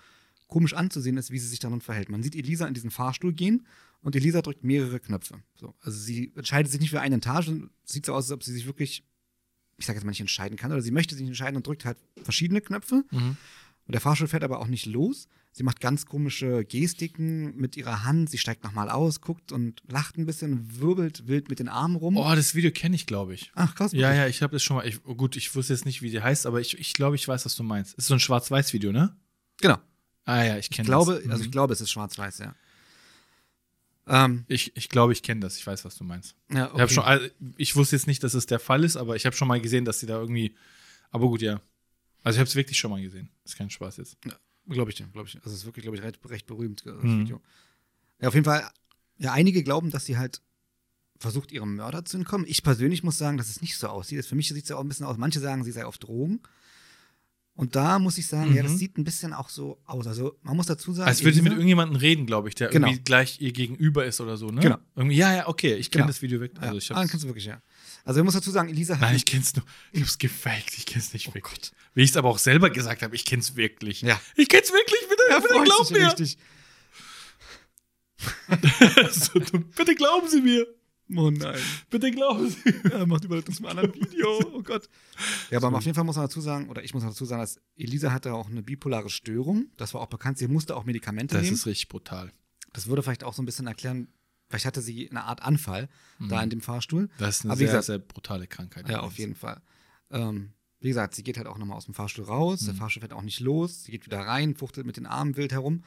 [0.48, 2.10] komisch anzusehen ist, wie sie sich darin verhält.
[2.10, 3.66] Man sieht Elisa in diesen Fahrstuhl gehen
[4.02, 5.42] und Elisa drückt mehrere Knöpfe.
[5.56, 8.44] So, also sie entscheidet sich nicht für eine Etage und sieht so aus, als ob
[8.44, 9.04] sie sich wirklich,
[9.78, 11.98] ich sage jetzt mal nicht entscheiden kann, oder sie möchte sich entscheiden und drückt halt
[12.22, 13.06] verschiedene Knöpfe.
[13.12, 13.38] Mhm.
[13.88, 15.28] Und der Fahrstuhl fährt aber auch nicht los.
[15.54, 18.30] Sie macht ganz komische Gestiken mit ihrer Hand.
[18.30, 22.16] Sie steigt nochmal aus, guckt und lacht ein bisschen, wirbelt wild mit den Armen rum.
[22.16, 23.52] Oh, das Video kenne ich, glaube ich.
[23.56, 23.92] Ach, krass.
[23.92, 24.88] Ja, ja, ich habe das schon mal.
[24.88, 27.44] Ich, gut, ich wusste jetzt nicht, wie die heißt, aber ich, ich glaube, ich weiß,
[27.44, 27.96] was du meinst.
[27.96, 29.14] Ist so ein Schwarz-Weiß-Video, ne?
[29.60, 29.78] Genau.
[30.24, 31.30] Ah ja, ich kenne Ich glaube, das.
[31.30, 31.52] also ich Mhm.
[31.52, 32.56] glaube, es ist schwarz-weiß, ja.
[34.08, 35.58] Ähm, ich, ich glaube, ich kenne das.
[35.58, 36.36] Ich weiß, was du meinst.
[36.52, 39.16] ja, Ich, hab schon, also, ich wusste jetzt nicht, dass es der Fall ist, aber
[39.16, 40.56] ich habe schon mal gesehen, dass sie da irgendwie.
[41.12, 41.62] Aber gut, ja.
[42.24, 43.30] Also ich habe es wirklich schon mal gesehen.
[43.44, 44.18] Ist kein Spaß jetzt.
[44.68, 45.36] Glaube ich dir, glaube ich.
[45.38, 47.22] Also es ist wirklich, glaube ich, recht, recht berühmt, das Mhm.
[47.22, 47.42] Video.
[48.20, 48.70] Ja, auf jeden Fall,
[49.18, 50.42] ja, einige glauben, dass sie halt
[51.18, 52.46] versucht, ihrem Mörder zu entkommen.
[52.48, 54.26] Ich persönlich muss sagen, dass es nicht so aussieht.
[54.26, 55.18] Für mich sieht es ja auch ein bisschen aus.
[55.18, 56.42] Manche sagen, sie sei auf Drogen.
[57.62, 58.78] Und da muss ich sagen, ja, das Mhm.
[58.78, 60.08] sieht ein bisschen auch so aus.
[60.08, 62.88] Also man muss dazu sagen, Als würde sie mit irgendjemandem reden, glaube ich, der Genau.
[62.88, 64.62] irgendwie gleich ihr gegenüber ist oder so, ne?
[64.62, 64.78] Genau.
[64.96, 66.08] Irgendwie, ja, ja, okay, ich kenne Genau.
[66.08, 66.54] das Video weg.
[66.60, 67.62] Also ich ja, ah, hab's, kannst du wirklich, ja.
[68.04, 69.02] Also ich muss dazu sagen, Elisa hat.
[69.02, 69.64] Nein, ich kenn's nur.
[69.92, 71.54] Ich hab's gefaked, ich kenn's nicht Oh wirklich.
[71.54, 71.72] Gott.
[71.94, 74.02] Wie ich es aber auch selber gesagt habe, ich kenn's wirklich.
[74.02, 74.20] Ja.
[74.36, 76.08] Ich kenn's wirklich, bitte, Ja, bitte glaub mir.
[76.08, 76.40] richtig.
[79.12, 79.40] so,
[79.76, 80.66] bitte glauben Sie mir.
[81.16, 81.60] Oh nein.
[81.90, 82.74] Bitte glauben Sie.
[82.92, 84.40] Er macht Überleitung zum anderen Video.
[84.54, 84.88] Oh Gott.
[85.50, 87.60] Ja, aber auf jeden Fall muss man dazu sagen, oder ich muss dazu sagen, dass
[87.76, 89.68] Elisa hatte auch eine bipolare Störung.
[89.78, 90.38] Das war auch bekannt.
[90.38, 91.56] Sie musste auch Medikamente Das nehmen.
[91.56, 92.32] ist richtig brutal.
[92.74, 94.08] Das würde vielleicht auch so ein bisschen erklären,
[94.50, 97.10] vielleicht hatte sie eine Art Anfall da in dem Fahrstuhl.
[97.18, 98.88] Das ist eine Aber sehr, gesagt- sehr brutale Krankheit.
[98.90, 99.62] Ja, auf jeden Fall.
[100.10, 102.62] Ähm, wie gesagt, sie geht halt auch nochmal aus dem Fahrstuhl raus.
[102.62, 103.84] Der Fahrstuhl fährt auch nicht los.
[103.84, 105.84] Sie geht wieder rein, fuchtelt mit den Armen wild herum.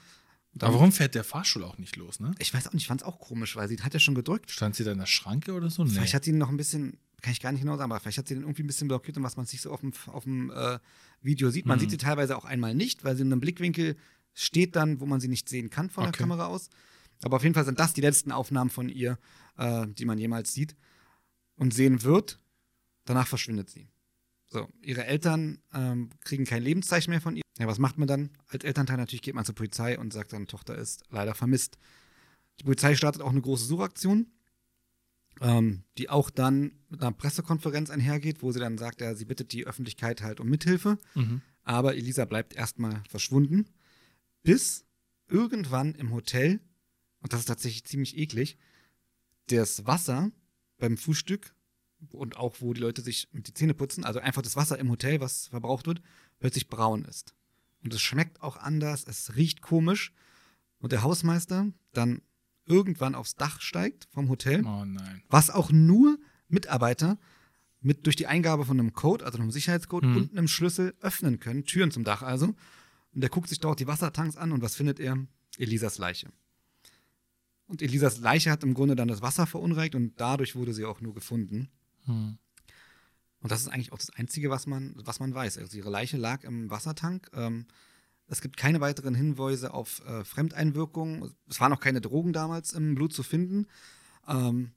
[0.54, 2.32] Dann- Aber warum fährt der Fahrstuhl auch nicht los, ne?
[2.38, 4.50] Ich weiß auch nicht, ich fand es auch komisch, weil sie hat ja schon gedrückt.
[4.50, 5.82] Stand sie da in der Schranke oder so?
[5.84, 5.90] Nee.
[5.90, 8.18] Vielleicht hat sie ihn noch ein bisschen, kann ich gar nicht genau sagen, aber vielleicht
[8.18, 10.24] hat sie den irgendwie ein bisschen blockiert und was man sich so auf dem, auf
[10.24, 10.78] dem äh,
[11.22, 11.66] Video sieht.
[11.66, 11.80] Man Mhm.
[11.80, 13.96] sieht sie teilweise auch einmal nicht, weil sie in einem Blickwinkel
[14.32, 16.18] steht dann, wo man sie nicht sehen kann von der Okay.
[16.18, 16.70] Kamera aus.
[17.22, 19.18] Aber auf jeden Fall sind das die letzten Aufnahmen von ihr,
[19.56, 20.76] äh, die man jemals sieht
[21.56, 22.40] und sehen wird.
[23.06, 23.88] Danach verschwindet sie.
[24.54, 27.42] So, ihre Eltern ähm, kriegen kein Lebenszeichen mehr von ihr.
[27.58, 28.30] Ja, was macht man dann?
[28.46, 31.76] Als Elternteil natürlich geht man zur Polizei und sagt, seine Tochter ist leider vermisst.
[32.60, 34.28] Die Polizei startet auch eine große Suchaktion,
[35.40, 39.50] ähm, die auch dann mit einer Pressekonferenz einhergeht, wo sie dann sagt, ja, sie bittet
[39.50, 40.98] die Öffentlichkeit halt um Mithilfe.
[41.16, 41.42] Mhm.
[41.64, 43.66] Aber Elisa bleibt erstmal verschwunden,
[44.44, 44.84] bis
[45.26, 46.60] irgendwann im Hotel,
[47.18, 48.56] und das ist tatsächlich ziemlich eklig,
[49.48, 50.30] das Wasser
[50.78, 51.56] beim Frühstück
[52.12, 54.90] und auch wo die Leute sich mit die Zähne putzen, also einfach das Wasser im
[54.90, 56.02] Hotel, was verbraucht wird,
[56.40, 57.34] plötzlich braun ist.
[57.82, 60.12] Und es schmeckt auch anders, es riecht komisch.
[60.78, 62.20] Und der Hausmeister dann
[62.66, 65.22] irgendwann aufs Dach steigt vom Hotel, Oh nein.
[65.28, 67.18] was auch nur Mitarbeiter
[67.80, 70.16] mit durch die Eingabe von einem Code, also einem Sicherheitscode Hm.
[70.16, 72.54] und einem Schlüssel öffnen können, Türen zum Dach also.
[73.12, 75.18] Und der guckt sich dort die Wassertanks an und was findet er?
[75.58, 76.28] Elisas Leiche.
[77.66, 81.00] Und Elisas Leiche hat im Grunde dann das Wasser verunreinigt und dadurch wurde sie auch
[81.00, 81.68] nur gefunden.
[82.06, 82.38] Hm.
[83.40, 85.58] Und das ist eigentlich auch das Einzige, was man, was man weiß.
[85.58, 87.30] Also ihre Leiche lag im Wassertank.
[87.34, 87.66] Ähm,
[88.26, 91.34] es gibt keine weiteren Hinweise auf äh, Fremdeinwirkungen.
[91.48, 93.66] Es waren auch keine Drogen damals im Blut zu finden.
[94.26, 94.72] Ähm,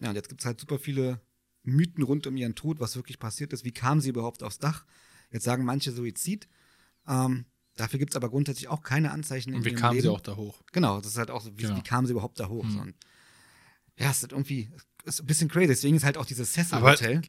[0.00, 1.20] ja, und jetzt gibt es halt super viele
[1.62, 3.64] Mythen rund um ihren Tod, was wirklich passiert ist.
[3.64, 4.86] Wie kam sie überhaupt aufs Dach?
[5.30, 6.48] Jetzt sagen manche Suizid.
[7.06, 7.44] Ähm,
[7.76, 10.02] dafür gibt es aber grundsätzlich auch keine Anzeichen Und wie kam Leben.
[10.02, 10.62] sie auch da hoch?
[10.72, 11.76] Genau, das ist halt auch so, wie, Genau.
[11.76, 12.64] wie kam sie überhaupt da hoch?
[12.64, 12.70] Mhm.
[12.72, 12.94] So, und
[13.98, 14.72] ja, es ist irgendwie
[15.04, 15.68] ist ein bisschen crazy.
[15.68, 17.22] Deswegen ist halt auch dieses Cecil-Hotel.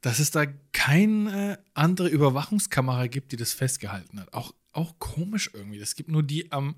[0.00, 4.34] Dass es da keine andere Überwachungskamera gibt, die das festgehalten hat.
[4.34, 5.78] Auch, auch komisch irgendwie.
[5.78, 6.76] Es gibt nur die am,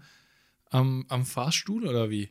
[0.70, 2.30] am, am Fahrstuhl oder wie?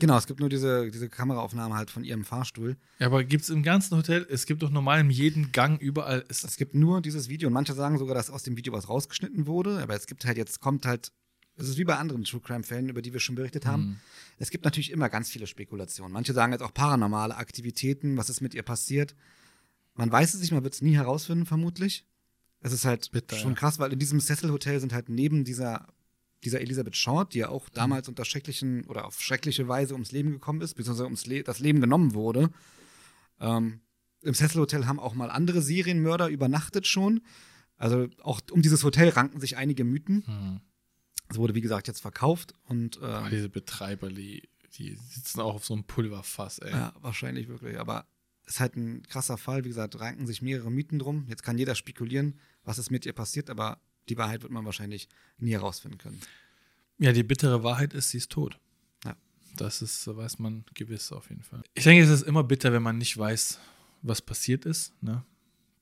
[0.00, 2.76] Genau, es gibt nur diese, diese Kameraaufnahme halt von ihrem Fahrstuhl.
[2.98, 6.24] Ja, aber gibt es im ganzen Hotel, es gibt doch normal in jedem Gang überall.
[6.28, 8.88] Ist, Es gibt nur dieses Video und manche sagen sogar, dass aus dem Video was
[8.88, 9.80] rausgeschnitten wurde.
[9.80, 11.12] Aber es gibt halt jetzt, kommt halt,
[11.56, 13.82] es ist wie bei anderen True Crime-Fällen, über die wir schon berichtet haben.
[13.82, 13.96] Hm.
[14.38, 16.12] Es gibt natürlich immer ganz viele Spekulationen.
[16.12, 19.14] Manche sagen jetzt auch paranormale Aktivitäten, was ist mit ihr passiert.
[19.94, 22.04] Man weiß es nicht, man wird es nie herausfinden, vermutlich.
[22.60, 25.86] Es ist halt Bitter, schon krass, weil in diesem Cecil-Hotel sind halt neben dieser,
[26.42, 27.74] dieser Elisabeth Short, die ja auch Mhm.
[27.74, 31.60] damals unter schrecklichen oder auf schreckliche Weise ums Leben gekommen ist, beziehungsweise ums Le das
[31.60, 32.50] Leben genommen wurde.
[33.40, 33.80] Ähm,
[34.22, 37.20] Im Cecil-Hotel haben auch mal andere Serienmörder übernachtet schon.
[37.76, 40.24] Also auch um dieses Hotel ranken sich einige Mythen.
[40.26, 40.60] Hm.
[41.34, 45.56] Es wurde, wie gesagt, jetzt verkauft und äh, Aber diese Betreiber, die, die sitzen auch
[45.56, 46.70] auf so einem Pulverfass, ey.
[46.70, 47.76] Ja, wahrscheinlich wirklich.
[47.76, 48.06] Aber
[48.44, 49.64] es ist halt ein krasser Fall.
[49.64, 51.26] Wie gesagt, ranken sich mehrere Mythen drum.
[51.26, 55.08] Jetzt kann jeder spekulieren, was ist mit ihr passiert, aber die Wahrheit wird man wahrscheinlich
[55.38, 56.20] nie herausfinden können.
[56.98, 58.60] Ja, die bittere Wahrheit ist, sie ist tot.
[59.04, 59.16] Ja.
[59.56, 61.64] Das ist, weiß man gewiss auf jeden Fall.
[61.74, 63.58] Ich denke, es ist immer bitter, wenn man nicht weiß,
[64.02, 64.92] was passiert ist.
[65.02, 65.24] Ne?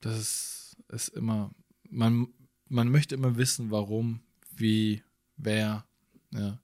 [0.01, 1.51] Das ist, ist immer,
[1.91, 2.29] man,
[2.71, 4.23] man möchte immer wissen, warum,
[4.57, 5.03] wie,
[5.37, 5.85] wer,
[6.33, 6.59] ja.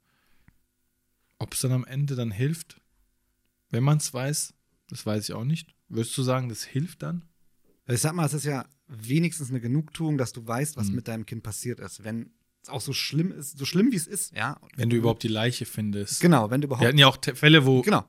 [1.38, 2.81] Ob es dann am Ende dann hilft,
[3.70, 4.54] wenn man es weiß,
[4.90, 5.74] das weiß ich auch nicht.
[5.88, 7.24] Würdest du sagen, das hilft dann?
[7.87, 10.94] Also ich sag mal, es ist ja wenigstens eine Genugtuung, dass du weißt, was Mhm.
[10.96, 12.02] mit deinem Kind passiert ist.
[12.04, 12.31] Wenn
[12.62, 14.61] es auch so schlimm ist, so schlimm wie es ist, ja.
[14.76, 16.20] Wenn du überhaupt die Leiche findest.
[16.20, 17.83] Genau, wenn du überhaupt Wir hatten ja auch Fälle, wo.
[17.83, 18.04] Genau.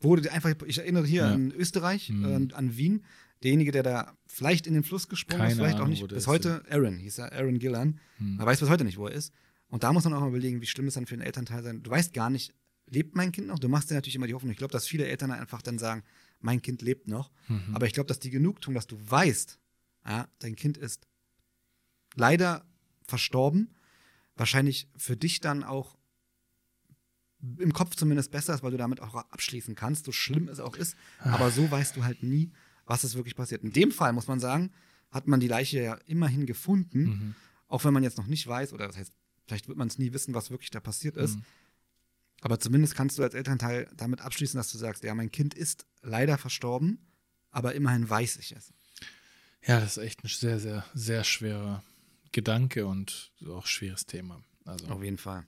[0.00, 1.32] Wurde einfach, ich erinnere hier Ja.
[1.34, 2.50] an Österreich, Mhm.
[2.50, 3.04] äh, an Wien,
[3.42, 6.02] derjenige, der da vielleicht in den Fluss gesprungen ist, Keine vielleicht auch Ahnung, nicht.
[6.02, 8.00] wo der Bis ist, heute Aaron, hieß er, Aaron Gillan.
[8.18, 8.36] Hm.
[8.36, 9.32] Man weiß bis heute nicht, wo er ist.
[9.70, 11.82] Und da muss man auch mal überlegen, wie schlimm es dann für den Elternteil sein.
[11.82, 12.52] Du weißt gar nicht,
[12.86, 13.58] lebt mein Kind noch?
[13.58, 14.50] Du machst dir natürlich immer die Hoffnung.
[14.52, 16.02] Ich glaube, dass viele Eltern einfach dann sagen,
[16.40, 17.30] mein Kind lebt noch.
[17.48, 17.74] Mhm.
[17.74, 19.58] Aber ich glaube, dass die Genugtuung, dass du weißt,
[20.06, 21.06] ja, dein Kind ist
[22.16, 22.64] leider
[23.06, 23.74] verstorben,
[24.34, 25.96] wahrscheinlich für dich dann auch
[27.58, 30.76] im Kopf zumindest besser ist, weil du damit auch abschließen kannst, so schlimm es auch
[30.76, 30.94] ist.
[31.20, 32.50] Aber so weißt du halt nie,
[32.84, 33.62] was ist wirklich passiert.
[33.62, 34.72] In dem Fall muss man sagen,
[35.10, 37.34] hat man die Leiche ja immerhin gefunden, Mhm.
[37.68, 39.12] auch wenn man jetzt noch nicht weiß, oder das heißt,
[39.50, 41.36] vielleicht wird man es nie wissen, was wirklich da passiert ist.
[41.36, 41.44] Mhm.
[42.40, 45.86] Aber zumindest kannst du als Elternteil damit abschließen, dass du sagst, ja, mein Kind ist
[46.02, 46.98] leider verstorben,
[47.50, 48.72] aber immerhin weiß ich es.
[49.66, 51.82] Ja, das ist echt ein sehr, sehr, sehr schwerer
[52.32, 54.40] Gedanke und auch schweres Thema.
[54.64, 55.46] Also Auf jeden Fall.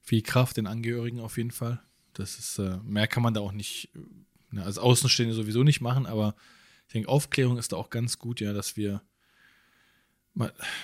[0.00, 1.80] viel Kraft den Angehörigen auf jeden Fall.
[2.14, 3.90] Das ist, äh, mehr kann man da auch nicht,
[4.50, 6.34] ne, als Außenstehende sowieso nicht machen, aber
[6.88, 9.02] ich denke, Aufklärung ist da auch ganz gut, ja, dass wir,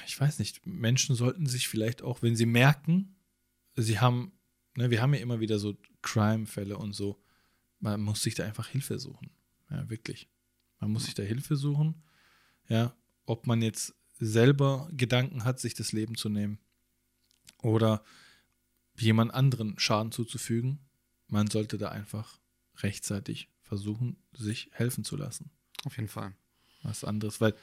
[0.06, 3.16] ich weiß nicht, Menschen sollten sich vielleicht auch, wenn sie merken,
[3.76, 4.32] sie haben,
[4.76, 7.20] ne, wir haben ja immer wieder so Crime-Fälle und so,
[7.80, 9.30] man muss sich da einfach Hilfe suchen.
[9.70, 10.28] Ja, wirklich.
[10.78, 12.02] Man muss sich da Hilfe suchen.
[12.68, 12.94] Ja,
[13.26, 16.58] ob man jetzt selber Gedanken hat, sich das Leben zu nehmen
[17.62, 18.04] oder
[18.96, 20.78] jemand anderen Schaden zuzufügen.
[21.26, 22.38] Man sollte da einfach
[22.76, 25.50] rechtzeitig versuchen, sich helfen zu lassen.
[25.84, 26.34] Auf jeden Fall.
[26.82, 27.54] Was anderes, weil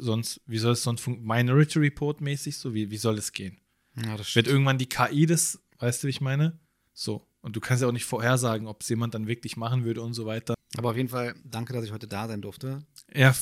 [0.00, 1.46] sonst, wie soll es sonst funktionieren?
[1.46, 3.58] Minority Report mäßig so, wie, wie soll es gehen?
[3.96, 6.58] Ja, Wird irgendwann die KI das, weißt du, wie ich meine?
[6.92, 7.26] So.
[7.40, 10.14] Und du kannst ja auch nicht vorhersagen, ob es jemand dann wirklich machen würde und
[10.14, 10.54] so weiter.
[10.76, 12.82] Aber auf jeden Fall danke, dass ich heute da sein durfte.
[13.14, 13.34] Ja,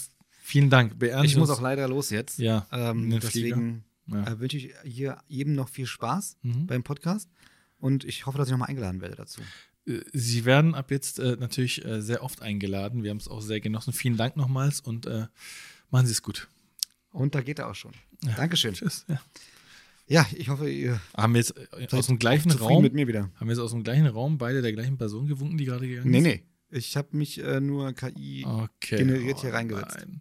[0.43, 0.99] vielen Dank.
[0.99, 2.39] Beehren Ich muss auch leider los jetzt.
[2.39, 4.25] Ja, Ähm, deswegen Ja.
[4.27, 6.67] äh, wünsche ich hier jedem noch viel Spaß Mhm.
[6.67, 7.31] beim Podcast.
[7.79, 9.41] Und ich hoffe, dass ich nochmal eingeladen werde dazu.
[9.87, 13.03] Äh, Sie werden ab jetzt äh, natürlich äh, sehr oft eingeladen.
[13.05, 13.93] Wir haben es auch sehr genossen.
[13.93, 15.27] Vielen Dank nochmals und äh,
[15.93, 16.49] machen Sie es gut.
[17.13, 17.93] Und da geht er auch schon.
[18.37, 18.75] Dankeschön.
[18.75, 19.05] Tschüss.
[19.09, 19.21] Ja.
[20.09, 23.31] Ja, ich hoffe, ihr Haben wir jetzt äh, aus dem gleichen Raum, mit mir wieder.
[23.37, 26.11] haben wir jetzt aus dem gleichen Raum beide der gleichen Person gewunken, die gerade gegangen
[26.11, 26.25] Nee, ist?
[26.25, 26.43] nee.
[26.71, 28.97] Ich habe mich äh, nur KI Okay.
[28.97, 29.97] generiert hier reingesetzt.
[29.99, 30.21] nein.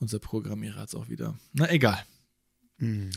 [0.00, 1.38] Unser Programmierer hat es auch wieder.
[1.52, 2.04] Na, egal.
[2.78, 3.10] Hm.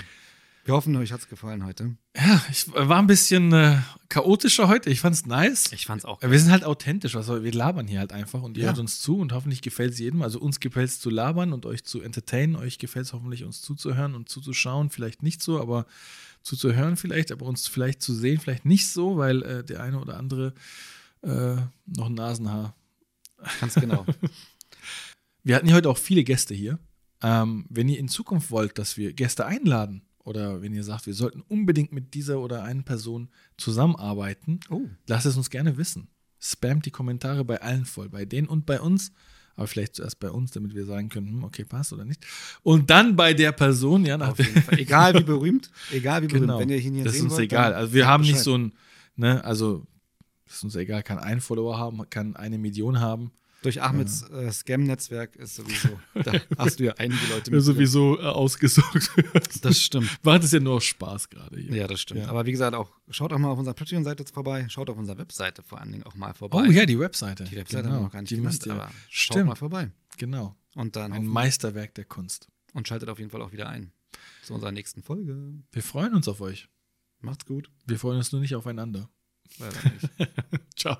[0.65, 1.97] Wir hoffen, euch hat es gefallen heute.
[2.15, 4.89] Ja, ich war ein bisschen äh, chaotischer heute.
[4.89, 5.73] Ich fand's nice.
[5.73, 6.21] Ich fand's auch.
[6.21, 8.69] Wir sind halt authentisch, also wir labern hier halt einfach und ihr Ja.
[8.69, 10.21] hört uns zu und hoffentlich gefällt es jedem.
[10.21, 12.55] Also uns gefällt es zu labern und euch zu entertainen.
[12.55, 14.89] Euch gefällt es hoffentlich, uns zuzuhören und zuzuschauen.
[14.89, 15.85] Vielleicht nicht so, aber
[16.43, 20.17] zuzuhören vielleicht, aber uns vielleicht zu sehen, vielleicht nicht so, weil äh, der eine oder
[20.17, 20.53] andere
[21.23, 22.73] äh, noch ein Nasenhaar.
[23.59, 24.05] Ganz genau.
[25.43, 26.79] Wir hatten ja heute auch viele Gäste hier.
[27.21, 31.13] Ähm, wenn ihr in Zukunft wollt, dass wir Gäste einladen oder wenn ihr sagt, wir
[31.13, 34.81] sollten unbedingt mit dieser oder einer Person zusammenarbeiten, Oh.
[35.07, 36.07] Lasst es uns gerne wissen.
[36.39, 39.11] Spamt die Kommentare bei allen voll, bei denen und bei uns.
[39.55, 42.25] Aber vielleicht zuerst bei uns, damit wir sagen können, hm, okay, passt oder nicht.
[42.63, 44.79] Und dann bei der Person, ja, nach Auf jeden Fall.
[44.79, 46.47] Egal wie berühmt, egal wie berühmt.
[46.47, 46.59] Genau.
[46.59, 47.73] Wenn ihr ihn hier das ist uns wollt, egal.
[47.73, 48.43] Also wir haben nicht Bescheid.
[48.45, 48.73] so ein,
[49.15, 49.85] ne, also
[50.45, 53.31] das ist uns egal, kann ein Follower haben, kann eine Million haben.
[53.63, 57.61] Durch Ahmeds äh, Scam-Netzwerk ist sowieso, da hast du ja einige Leute mit.
[57.61, 59.49] sowieso äh, ausgesorgt wird.
[59.63, 60.09] Das stimmt.
[60.23, 61.73] Macht es ja nur aus Spaß gerade hier.
[61.75, 62.21] Ja, das stimmt.
[62.21, 62.27] Ja.
[62.27, 65.63] Aber wie gesagt, auch schaut auch mal auf unserer Patreon-Seite vorbei, schaut auf unserer Webseite
[65.63, 66.65] vor allen Dingen auch mal vorbei.
[66.67, 67.45] Oh ja, die Webseite.
[67.45, 67.95] Die Webseite genau.
[67.95, 69.91] haben wir noch gar nicht die genannt, aber schaut Stimmt, mal vorbei.
[70.17, 70.55] genau.
[70.75, 72.49] Und dann Ein Meisterwerk der Kunst.
[72.73, 73.91] und schaltet auf jeden Fall auch wieder ein
[74.43, 75.53] zu unserer nächsten Folge.
[75.71, 76.67] Wir freuen uns auf euch.
[77.19, 77.69] Macht's gut.
[77.85, 79.09] Wir freuen uns nur nicht aufeinander.
[79.59, 80.31] Leider nicht.
[80.75, 80.97] Ciao.